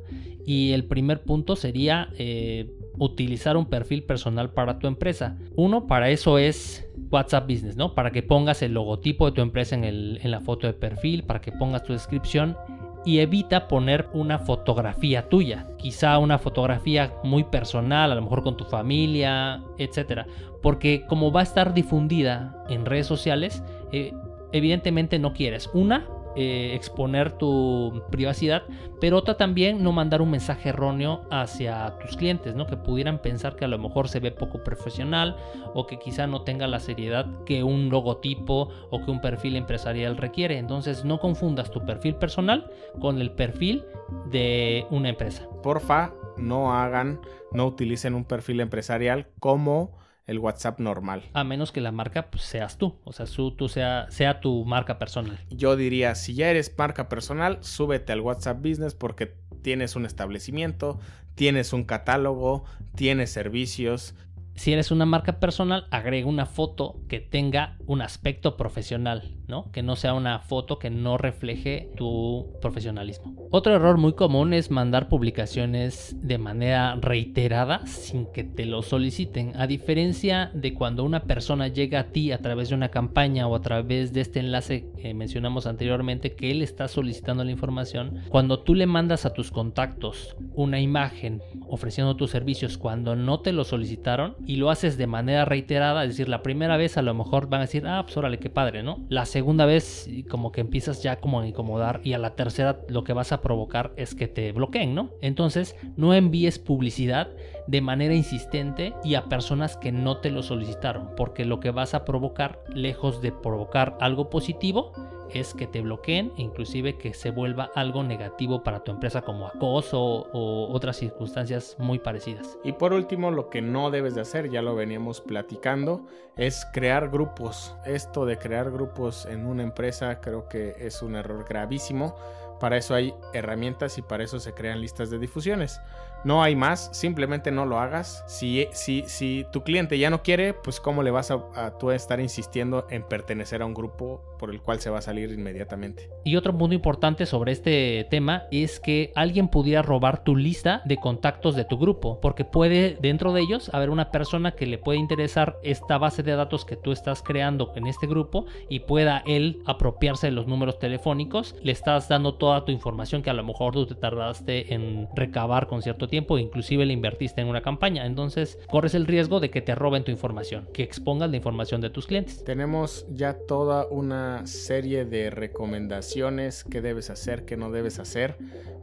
Y 0.46 0.72
el 0.72 0.84
primer 0.84 1.22
punto 1.22 1.56
sería 1.56 2.08
eh, 2.18 2.70
utilizar 2.98 3.56
un 3.56 3.66
perfil 3.66 4.04
personal 4.04 4.52
para 4.52 4.78
tu 4.78 4.86
empresa. 4.86 5.38
Uno, 5.56 5.86
para 5.86 6.10
eso 6.10 6.38
es 6.38 6.86
WhatsApp 7.10 7.48
Business, 7.48 7.76
¿no? 7.76 7.94
Para 7.94 8.10
que 8.10 8.22
pongas 8.22 8.62
el 8.62 8.72
logotipo 8.72 9.26
de 9.26 9.32
tu 9.32 9.40
empresa 9.40 9.74
en, 9.74 9.84
en 9.84 10.30
la 10.30 10.40
foto 10.40 10.66
de 10.66 10.74
perfil, 10.74 11.24
para 11.24 11.40
que 11.40 11.52
pongas 11.52 11.82
tu 11.84 11.92
descripción 11.92 12.56
y 13.04 13.18
evita 13.18 13.68
poner 13.68 14.08
una 14.12 14.38
fotografía 14.38 15.28
tuya, 15.28 15.66
quizá 15.76 16.18
una 16.18 16.38
fotografía 16.38 17.12
muy 17.22 17.44
personal, 17.44 18.12
a 18.12 18.14
lo 18.14 18.22
mejor 18.22 18.42
con 18.42 18.56
tu 18.56 18.64
familia, 18.64 19.62
etcétera, 19.78 20.26
porque 20.62 21.04
como 21.06 21.30
va 21.30 21.40
a 21.40 21.44
estar 21.44 21.74
difundida 21.74 22.64
en 22.68 22.86
redes 22.86 23.06
sociales, 23.06 23.62
eh, 23.92 24.14
evidentemente 24.52 25.18
no 25.18 25.32
quieres 25.32 25.68
una 25.74 26.06
eh, 26.36 26.72
exponer 26.74 27.32
tu 27.38 28.02
privacidad, 28.10 28.62
pero 29.00 29.18
otra 29.18 29.36
también 29.36 29.82
no 29.82 29.92
mandar 29.92 30.22
un 30.22 30.30
mensaje 30.30 30.70
erróneo 30.70 31.22
hacia 31.30 31.98
tus 32.00 32.16
clientes, 32.16 32.54
¿no? 32.54 32.66
Que 32.66 32.76
pudieran 32.76 33.20
pensar 33.20 33.56
que 33.56 33.64
a 33.64 33.68
lo 33.68 33.78
mejor 33.78 34.08
se 34.08 34.20
ve 34.20 34.30
poco 34.30 34.62
profesional 34.64 35.36
o 35.74 35.86
que 35.86 35.98
quizá 35.98 36.26
no 36.26 36.42
tenga 36.42 36.66
la 36.66 36.80
seriedad 36.80 37.26
que 37.44 37.62
un 37.62 37.88
logotipo 37.88 38.68
o 38.90 39.04
que 39.04 39.10
un 39.10 39.20
perfil 39.20 39.56
empresarial 39.56 40.16
requiere. 40.16 40.58
Entonces 40.58 41.04
no 41.04 41.20
confundas 41.20 41.70
tu 41.70 41.84
perfil 41.84 42.16
personal 42.16 42.70
con 43.00 43.20
el 43.20 43.30
perfil 43.32 43.84
de 44.30 44.86
una 44.90 45.08
empresa. 45.08 45.48
Porfa, 45.62 46.12
no 46.36 46.74
hagan, 46.74 47.20
no 47.52 47.66
utilicen 47.66 48.14
un 48.14 48.24
perfil 48.24 48.60
empresarial 48.60 49.28
como 49.38 50.03
el 50.26 50.38
WhatsApp 50.38 50.80
normal. 50.80 51.22
A 51.32 51.44
menos 51.44 51.72
que 51.72 51.80
la 51.80 51.92
marca 51.92 52.30
pues, 52.30 52.44
seas 52.44 52.78
tú, 52.78 52.96
o 53.04 53.12
sea, 53.12 53.26
tú 53.26 53.68
sea, 53.68 54.06
sea 54.10 54.40
tu 54.40 54.64
marca 54.64 54.98
personal. 54.98 55.38
Yo 55.50 55.76
diría, 55.76 56.14
si 56.14 56.34
ya 56.34 56.50
eres 56.50 56.74
marca 56.76 57.08
personal, 57.08 57.58
súbete 57.60 58.12
al 58.12 58.20
WhatsApp 58.20 58.58
Business 58.58 58.94
porque 58.94 59.34
tienes 59.62 59.96
un 59.96 60.06
establecimiento, 60.06 60.98
tienes 61.34 61.72
un 61.72 61.84
catálogo, 61.84 62.64
tienes 62.94 63.30
servicios, 63.30 64.14
si 64.54 64.72
eres 64.72 64.90
una 64.90 65.04
marca 65.04 65.40
personal, 65.40 65.86
agrega 65.90 66.28
una 66.28 66.46
foto 66.46 67.00
que 67.08 67.20
tenga 67.20 67.76
un 67.86 68.02
aspecto 68.02 68.56
profesional, 68.56 69.34
¿no? 69.48 69.70
Que 69.72 69.82
no 69.82 69.96
sea 69.96 70.14
una 70.14 70.38
foto 70.38 70.78
que 70.78 70.90
no 70.90 71.18
refleje 71.18 71.90
tu 71.96 72.52
profesionalismo. 72.60 73.34
Otro 73.50 73.74
error 73.74 73.98
muy 73.98 74.12
común 74.12 74.52
es 74.52 74.70
mandar 74.70 75.08
publicaciones 75.08 76.16
de 76.20 76.38
manera 76.38 76.96
reiterada 77.00 77.84
sin 77.86 78.26
que 78.26 78.44
te 78.44 78.64
lo 78.64 78.82
soliciten. 78.82 79.52
A 79.56 79.66
diferencia 79.66 80.50
de 80.54 80.72
cuando 80.72 81.04
una 81.04 81.24
persona 81.24 81.68
llega 81.68 82.00
a 82.00 82.06
ti 82.06 82.30
a 82.30 82.38
través 82.38 82.68
de 82.68 82.76
una 82.76 82.90
campaña 82.90 83.48
o 83.48 83.56
a 83.56 83.60
través 83.60 84.12
de 84.12 84.20
este 84.20 84.40
enlace 84.40 84.90
que 85.00 85.14
mencionamos 85.14 85.66
anteriormente 85.66 86.34
que 86.34 86.50
él 86.50 86.62
está 86.62 86.86
solicitando 86.86 87.44
la 87.44 87.50
información, 87.50 88.20
cuando 88.28 88.60
tú 88.60 88.74
le 88.74 88.86
mandas 88.86 89.26
a 89.26 89.32
tus 89.32 89.50
contactos 89.50 90.36
una 90.54 90.80
imagen 90.80 91.42
ofreciendo 91.68 92.16
tus 92.16 92.30
servicios 92.30 92.78
cuando 92.78 93.16
no 93.16 93.40
te 93.40 93.52
lo 93.52 93.64
solicitaron, 93.64 94.36
y 94.46 94.56
lo 94.56 94.70
haces 94.70 94.96
de 94.96 95.06
manera 95.06 95.44
reiterada, 95.44 96.04
es 96.04 96.10
decir, 96.10 96.28
la 96.28 96.42
primera 96.42 96.76
vez 96.76 96.96
a 96.96 97.02
lo 97.02 97.14
mejor 97.14 97.48
van 97.48 97.60
a 97.60 97.64
decir, 97.64 97.86
ah, 97.86 98.02
pues 98.04 98.16
órale, 98.16 98.38
qué 98.38 98.50
padre, 98.50 98.82
¿no? 98.82 99.04
La 99.08 99.26
segunda 99.26 99.66
vez 99.66 100.08
como 100.28 100.52
que 100.52 100.60
empiezas 100.60 101.02
ya 101.02 101.20
como 101.20 101.40
a 101.40 101.46
incomodar 101.46 102.00
y 102.04 102.12
a 102.12 102.18
la 102.18 102.34
tercera 102.34 102.80
lo 102.88 103.04
que 103.04 103.12
vas 103.12 103.32
a 103.32 103.40
provocar 103.40 103.92
es 103.96 104.14
que 104.14 104.28
te 104.28 104.52
bloqueen, 104.52 104.94
¿no? 104.94 105.10
Entonces, 105.20 105.76
no 105.96 106.14
envíes 106.14 106.58
publicidad 106.58 107.28
de 107.66 107.80
manera 107.80 108.14
insistente 108.14 108.94
y 109.04 109.14
a 109.14 109.24
personas 109.24 109.76
que 109.76 109.92
no 109.92 110.18
te 110.18 110.30
lo 110.30 110.42
solicitaron, 110.42 111.10
porque 111.16 111.44
lo 111.44 111.60
que 111.60 111.70
vas 111.70 111.94
a 111.94 112.04
provocar, 112.04 112.60
lejos 112.74 113.22
de 113.22 113.32
provocar 113.32 113.96
algo 114.00 114.30
positivo, 114.30 114.92
es 115.30 115.54
que 115.54 115.66
te 115.66 115.80
bloqueen 115.80 116.32
e 116.36 116.42
inclusive 116.42 116.96
que 116.96 117.14
se 117.14 117.30
vuelva 117.30 117.70
algo 117.74 118.02
negativo 118.02 118.62
para 118.62 118.84
tu 118.84 118.90
empresa 118.92 119.22
como 119.22 119.46
acoso 119.46 120.00
o 120.00 120.72
otras 120.72 120.96
circunstancias 120.96 121.76
muy 121.78 121.98
parecidas. 121.98 122.58
Y 122.64 122.72
por 122.72 122.92
último, 122.92 123.30
lo 123.30 123.48
que 123.50 123.62
no 123.62 123.90
debes 123.90 124.14
de 124.14 124.20
hacer, 124.20 124.50
ya 124.50 124.62
lo 124.62 124.74
veníamos 124.74 125.20
platicando, 125.20 126.04
es 126.36 126.66
crear 126.72 127.10
grupos. 127.10 127.74
Esto 127.84 128.26
de 128.26 128.38
crear 128.38 128.70
grupos 128.70 129.26
en 129.26 129.46
una 129.46 129.62
empresa 129.62 130.20
creo 130.20 130.48
que 130.48 130.74
es 130.78 131.02
un 131.02 131.16
error 131.16 131.44
gravísimo. 131.48 132.14
Para 132.60 132.76
eso 132.76 132.94
hay 132.94 133.14
herramientas 133.32 133.98
y 133.98 134.02
para 134.02 134.24
eso 134.24 134.38
se 134.40 134.54
crean 134.54 134.80
listas 134.80 135.10
de 135.10 135.18
difusiones. 135.18 135.80
No 136.24 136.42
hay 136.42 136.56
más, 136.56 136.88
simplemente 136.92 137.50
no 137.50 137.66
lo 137.66 137.78
hagas. 137.78 138.24
Si, 138.26 138.66
si, 138.72 139.04
si 139.06 139.44
tu 139.52 139.62
cliente 139.62 139.98
ya 139.98 140.08
no 140.08 140.22
quiere, 140.22 140.54
pues 140.54 140.80
cómo 140.80 141.02
le 141.02 141.10
vas 141.10 141.30
a, 141.30 141.44
a, 141.54 141.74
estar 141.94 142.18
insistiendo 142.18 142.86
en 142.88 143.02
pertenecer 143.02 143.60
a 143.60 143.66
un 143.66 143.74
grupo 143.74 144.22
por 144.38 144.50
el 144.50 144.62
cual 144.62 144.80
se 144.80 144.88
va 144.88 144.98
a 144.98 145.02
salir 145.02 145.30
inmediatamente. 145.30 146.08
Y 146.24 146.36
otro 146.36 146.56
punto 146.56 146.74
importante 146.74 147.26
sobre 147.26 147.52
este 147.52 148.06
tema 148.10 148.44
es 148.50 148.80
que 148.80 149.12
alguien 149.14 149.48
pudiera 149.48 149.82
robar 149.82 150.24
tu 150.24 150.34
lista 150.34 150.80
de 150.86 150.96
contactos 150.96 151.56
de 151.56 151.66
tu 151.66 151.76
grupo, 151.78 152.20
porque 152.20 152.44
puede 152.44 152.96
dentro 153.00 153.34
de 153.34 153.42
ellos 153.42 153.70
haber 153.74 153.90
una 153.90 154.10
persona 154.10 154.52
que 154.52 154.66
le 154.66 154.78
puede 154.78 154.98
interesar 154.98 155.58
esta 155.62 155.98
base 155.98 156.22
de 156.22 156.36
datos 156.36 156.64
que 156.64 156.76
tú 156.76 156.92
estás 156.92 157.22
creando 157.22 157.72
en 157.76 157.86
este 157.86 158.06
grupo 158.06 158.46
y 158.68 158.80
pueda 158.80 159.22
él 159.26 159.62
apropiarse 159.66 160.28
de 160.28 160.32
los 160.32 160.46
números 160.46 160.78
telefónicos, 160.78 161.54
le 161.62 161.72
estás 161.72 162.08
dando 162.08 162.34
toda 162.34 162.64
tu 162.64 162.72
información 162.72 163.22
que 163.22 163.30
a 163.30 163.34
lo 163.34 163.44
mejor 163.44 163.74
tú 163.74 163.86
te 163.86 163.94
tardaste 163.94 164.72
en 164.72 165.08
recabar 165.14 165.66
con 165.66 165.82
cierto 165.82 166.08
tiempo 166.08 166.13
tiempo, 166.14 166.38
inclusive 166.38 166.86
le 166.86 166.92
invertiste 166.92 167.40
en 167.40 167.48
una 167.48 167.60
campaña. 167.60 168.06
Entonces 168.06 168.56
corres 168.70 168.94
el 168.94 169.04
riesgo 169.04 169.40
de 169.40 169.50
que 169.50 169.62
te 169.62 169.74
roben 169.74 170.04
tu 170.04 170.12
información, 170.12 170.68
que 170.72 170.84
expongas 170.84 171.28
la 171.28 171.36
información 171.36 171.80
de 171.80 171.90
tus 171.90 172.06
clientes. 172.06 172.44
Tenemos 172.44 173.04
ya 173.10 173.36
toda 173.48 173.88
una 173.88 174.46
serie 174.46 175.04
de 175.04 175.30
recomendaciones 175.30 176.62
que 176.62 176.80
debes 176.80 177.10
hacer, 177.10 177.44
que 177.44 177.56
no 177.56 177.72
debes 177.72 177.98
hacer. 177.98 178.36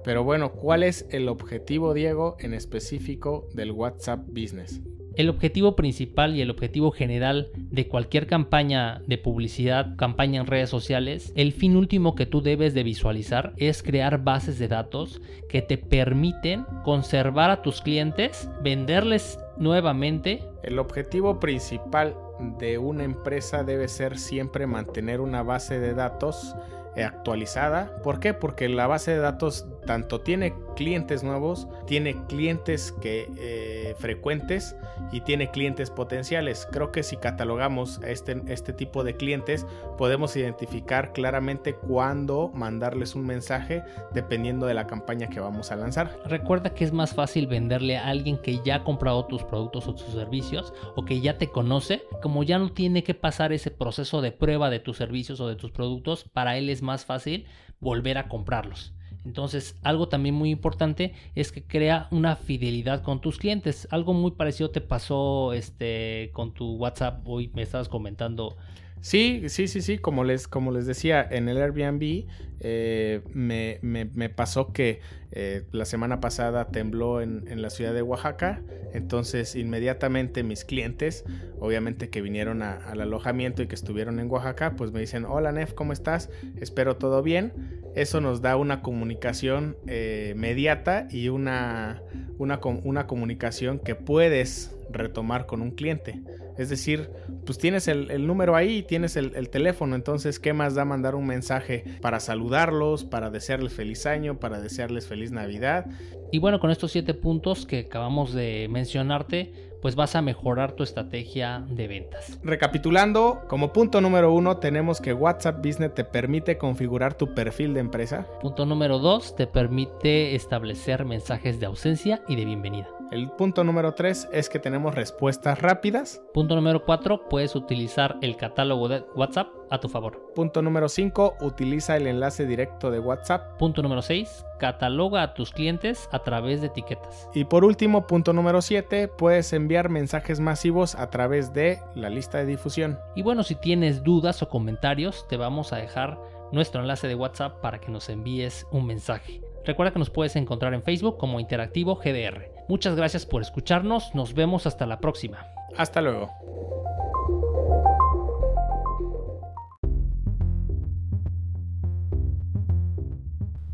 Pero 0.04 0.26
bueno, 0.26 0.52
¿cuál 0.52 0.84
es 0.84 1.06
el 1.10 1.30
objetivo, 1.30 1.94
Diego, 1.94 2.36
en 2.40 2.54
específico 2.54 3.48
del 3.54 3.72
WhatsApp 3.72 4.20
Business? 4.28 4.82
El 5.16 5.30
objetivo 5.30 5.76
principal 5.76 6.36
y 6.36 6.42
el 6.42 6.50
objetivo 6.50 6.92
general 6.92 7.50
de 7.56 7.88
cualquier 7.88 8.28
campaña 8.28 9.02
de 9.08 9.18
publicidad, 9.18 9.98
campaña 9.98 10.40
en 10.40 10.48
redes 10.48 10.70
sociales, 10.70 11.34
el 11.36 11.52
fin 11.52 11.76
último 11.76 12.16
que 12.16 12.26
tú 12.26 12.42
debes 12.42 12.74
de 12.74 12.84
visualizar 12.84 13.54
es 13.58 13.84
crear 13.84 14.24
bases 14.24 14.58
de 14.58 14.70
datos 14.70 15.22
que 15.50 15.62
te 15.62 15.78
permiten 15.78 16.66
conservar 16.84 17.52
a 17.52 17.62
tus 17.62 17.82
clientes, 17.82 18.50
venderles 18.64 19.38
nuevamente. 19.58 20.44
El 20.64 20.80
objetivo 20.80 21.40
principal 21.40 22.16
de 22.58 22.78
una 22.78 23.04
empresa 23.04 23.64
debe 23.64 23.90
ser 23.90 24.18
siempre 24.18 24.66
mantener 24.66 25.20
una 25.20 25.44
base 25.44 25.80
de 25.80 25.94
datos 25.94 26.56
actualizada. 26.96 28.02
¿Por 28.04 28.20
qué? 28.20 28.34
Porque 28.34 28.68
la 28.68 28.88
base 28.88 29.12
de 29.12 29.20
datos 29.20 29.66
tanto 29.92 30.22
tiene 30.22 30.54
clientes 30.78 31.22
nuevos, 31.22 31.68
tiene 31.86 32.16
clientes 32.28 32.94
que 33.02 33.30
eh, 33.38 33.94
frecuentes 34.00 34.74
y 35.12 35.20
tiene 35.20 35.52
clientes 35.52 35.90
potenciales. 35.90 36.66
Creo 36.72 36.94
que 36.94 37.04
si 37.04 37.18
catalogamos 37.18 38.00
este, 38.06 38.42
este 38.48 38.72
tipo 38.72 39.04
de 39.04 39.18
clientes, 39.18 39.68
podemos 39.98 40.34
identificar 40.38 41.12
claramente 41.12 41.74
cuándo 41.76 42.52
mandarles 42.54 43.16
un 43.16 43.26
mensaje 43.26 43.84
dependiendo 44.14 44.66
de 44.66 44.76
la 44.76 44.88
campaña 44.88 45.28
que 45.28 45.42
vamos 45.42 45.74
a 45.74 45.76
lanzar. 45.76 46.18
Recuerda 46.24 46.74
que 46.74 46.86
es 46.86 46.94
más 46.94 47.14
fácil 47.14 47.48
venderle 47.48 47.98
a 47.98 48.08
alguien 48.08 48.38
que 48.38 48.62
ya 48.64 48.76
ha 48.76 48.84
comprado 48.86 49.26
tus 49.26 49.44
productos 49.44 49.90
o 49.90 49.96
tus 49.96 50.14
servicios 50.14 50.74
o 50.96 51.04
que 51.04 51.20
ya 51.20 51.38
te 51.38 51.48
conoce, 51.48 52.04
como 52.22 52.44
ya 52.44 52.58
no 52.58 52.72
tiene 52.72 53.04
que 53.04 53.14
pasar 53.14 53.52
ese 53.52 53.72
proceso 53.72 54.22
de 54.22 54.32
prueba 54.32 54.70
de 54.70 54.80
tus 54.80 54.96
servicios 54.96 55.42
o 55.42 55.50
de 55.50 55.58
tus 55.58 55.72
productos, 55.72 56.30
para 56.32 56.58
él 56.58 56.70
es 56.70 56.82
más 56.82 57.04
fácil 57.04 57.46
volver 57.82 58.18
a 58.18 58.30
comprarlos. 58.30 58.94
Entonces, 59.24 59.76
algo 59.84 60.08
también 60.08 60.36
muy 60.36 60.50
importante 60.50 61.14
es 61.36 61.52
que 61.52 61.64
crea 61.64 62.08
una 62.12 62.36
fidelidad 62.36 63.04
con 63.04 63.22
tus 63.22 63.38
clientes. 63.38 63.88
Algo 63.92 64.14
muy 64.14 64.32
parecido 64.32 64.72
te 64.72 64.82
pasó 64.82 65.54
este 65.54 66.32
con 66.34 66.54
tu 66.54 66.76
WhatsApp. 66.76 67.22
Hoy 67.26 67.52
me 67.54 67.62
estabas 67.62 67.88
comentando 67.88 68.58
Sí, 69.02 69.50
sí, 69.50 69.68
sí, 69.68 69.82
sí, 69.82 69.98
como 69.98 70.24
les, 70.24 70.48
como 70.48 70.72
les 70.72 70.86
decía, 70.86 71.28
en 71.30 71.50
el 71.50 71.58
Airbnb 71.58 72.28
eh, 72.60 73.22
me, 73.34 73.80
me, 73.82 74.30
pasó 74.30 74.72
que 74.72 75.00
eh, 75.32 75.64
la 75.72 75.86
semana 75.86 76.20
pasada 76.20 76.68
tembló 76.68 77.20
en, 77.20 77.48
en, 77.48 77.64
la 77.64 77.72
ciudad 77.72 77.96
de 77.96 78.04
Oaxaca, 78.04 78.62
entonces 78.94 79.56
inmediatamente 79.56 80.44
mis 80.44 80.64
clientes, 80.66 81.26
obviamente 81.60 82.12
que 82.12 82.22
vinieron 82.22 82.62
al 82.62 83.02
alojamiento 83.02 83.64
y 83.64 83.68
que 83.68 83.74
estuvieron 83.74 84.20
en 84.20 84.30
Oaxaca, 84.30 84.76
pues 84.76 84.92
me 84.92 85.00
dicen, 85.00 85.26
hola 85.26 85.52
Nef, 85.52 85.74
¿cómo 85.74 85.94
estás? 85.94 86.30
Espero 86.60 86.98
todo 86.98 87.24
bien. 87.24 87.82
Eso 87.96 88.22
nos 88.22 88.42
da 88.44 88.56
una 88.56 88.84
comunicación 88.84 89.78
eh, 89.88 90.36
mediata 90.38 91.08
y 91.10 91.30
una, 91.30 92.04
una, 92.38 92.60
una 92.84 93.08
comunicación 93.08 93.80
que 93.80 93.96
puedes 93.96 94.78
retomar 94.92 95.48
con 95.48 95.62
un 95.64 95.72
cliente. 95.72 96.22
Es 96.58 96.70
decir, 96.70 97.10
pues 97.46 97.58
tienes 97.58 97.88
el, 97.88 98.28
número 98.28 98.56
ahí, 98.56 98.84
tienes 98.84 99.16
el, 99.16 99.36
el, 99.36 99.50
teléfono, 99.50 99.96
entonces, 99.96 100.40
¿qué 100.40 100.54
más 100.54 100.76
da 100.76 100.86
mandar 100.86 101.16
un 101.16 101.26
mensaje 101.26 101.84
para 102.02 102.20
saludarlos, 102.20 103.04
para 103.06 103.30
desearles 103.30 103.74
feliz 103.74 104.06
año, 104.06 104.40
para 104.40 104.60
desearles 104.60 105.08
feliz 105.08 105.32
Navidad? 105.32 105.86
Y 106.32 106.40
bueno, 106.40 106.60
con 106.60 106.72
estos 106.72 106.92
siete 106.92 107.14
puntos 107.14 107.66
que 107.66 107.80
acabamos 107.80 108.34
de 108.34 108.68
mencionarte, 108.70 109.72
pues 109.82 109.96
vas 109.96 110.16
a 110.16 110.22
mejorar 110.22 110.74
tu 110.74 110.84
estrategia 110.84 111.66
de 111.68 111.88
ventas. 111.88 112.40
Recapitulando, 112.44 113.42
como 113.48 113.74
punto 113.74 114.00
número 114.00 114.32
uno 114.32 114.58
tenemos 114.58 115.02
que 115.02 115.14
WhatsApp 115.14 115.58
Business 115.66 115.94
te 115.94 116.06
permite 116.06 116.58
configurar 116.58 117.16
tu 117.16 117.34
perfil 117.34 117.74
de 117.74 117.80
empresa. 117.82 118.28
Punto 118.42 118.66
número 118.66 119.00
dos, 119.00 119.36
te 119.36 119.48
permite 119.48 120.36
establecer 120.36 121.04
mensajes 121.04 121.60
de 121.60 121.66
ausencia 121.66 122.24
y 122.28 122.36
de 122.36 122.46
bienvenida. 122.46 122.88
El 123.12 123.30
punto 123.30 123.66
número 123.66 123.94
3 123.94 124.30
es 124.32 124.48
que 124.48 124.58
tenemos 124.58 124.96
respuestas 124.96 125.62
rápidas. 125.62 126.22
Punto 126.34 126.56
número 126.56 126.86
4, 126.86 127.28
puedes 127.28 127.58
utilizar 127.58 128.16
el 128.22 128.38
catálogo 128.38 128.88
de 128.88 129.04
WhatsApp 129.18 129.50
a 129.70 129.82
tu 129.82 129.90
favor. 129.90 130.32
Punto 130.34 130.62
número 130.62 130.88
5, 130.88 131.36
utiliza 131.42 131.98
el 131.98 132.08
enlace 132.08 132.46
directo 132.46 132.90
de 132.90 133.00
WhatsApp. 133.00 133.58
Punto 133.58 133.82
número 133.82 134.02
6, 134.02 134.46
cataloga 134.60 135.24
a 135.24 135.34
tus 135.34 135.52
clientes 135.52 136.08
a 136.14 136.20
través 136.20 136.62
de 136.62 136.68
etiquetas. 136.68 137.28
Y 137.34 137.44
por 137.44 137.66
último, 137.66 138.08
punto 138.08 138.32
número 138.32 138.62
7, 138.62 139.10
puedes 139.10 139.52
enviar 139.52 139.90
mensajes 139.90 140.40
masivos 140.40 140.96
a 140.96 141.10
través 141.10 141.52
de 141.52 141.80
la 141.96 142.10
lista 142.10 142.38
de 142.38 142.46
difusión. 142.46 142.98
Y 143.14 143.24
bueno, 143.24 143.44
si 143.44 143.56
tienes 143.56 144.04
dudas 144.04 144.42
o 144.42 144.48
comentarios, 144.48 145.28
te 145.28 145.36
vamos 145.36 145.74
a 145.74 145.78
dejar 145.78 146.18
nuestro 146.54 146.80
enlace 146.80 147.10
de 147.10 147.16
WhatsApp 147.16 147.60
para 147.60 147.82
que 147.82 147.92
nos 147.92 148.08
envíes 148.08 148.68
un 148.72 148.86
mensaje. 148.86 149.42
Recuerda 149.66 149.92
que 149.92 150.00
nos 150.00 150.10
puedes 150.10 150.38
encontrar 150.38 150.74
en 150.74 150.82
Facebook 150.82 151.18
como 151.18 151.42
Interactivo 151.42 151.98
GDR. 151.98 152.51
Muchas 152.72 152.96
gracias 152.96 153.26
por 153.26 153.42
escucharnos, 153.42 154.16
nos 154.16 154.34
vemos 154.34 154.66
hasta 154.66 154.86
la 154.86 155.02
próxima. 155.02 155.46
Hasta 155.76 156.00
luego. 156.00 156.32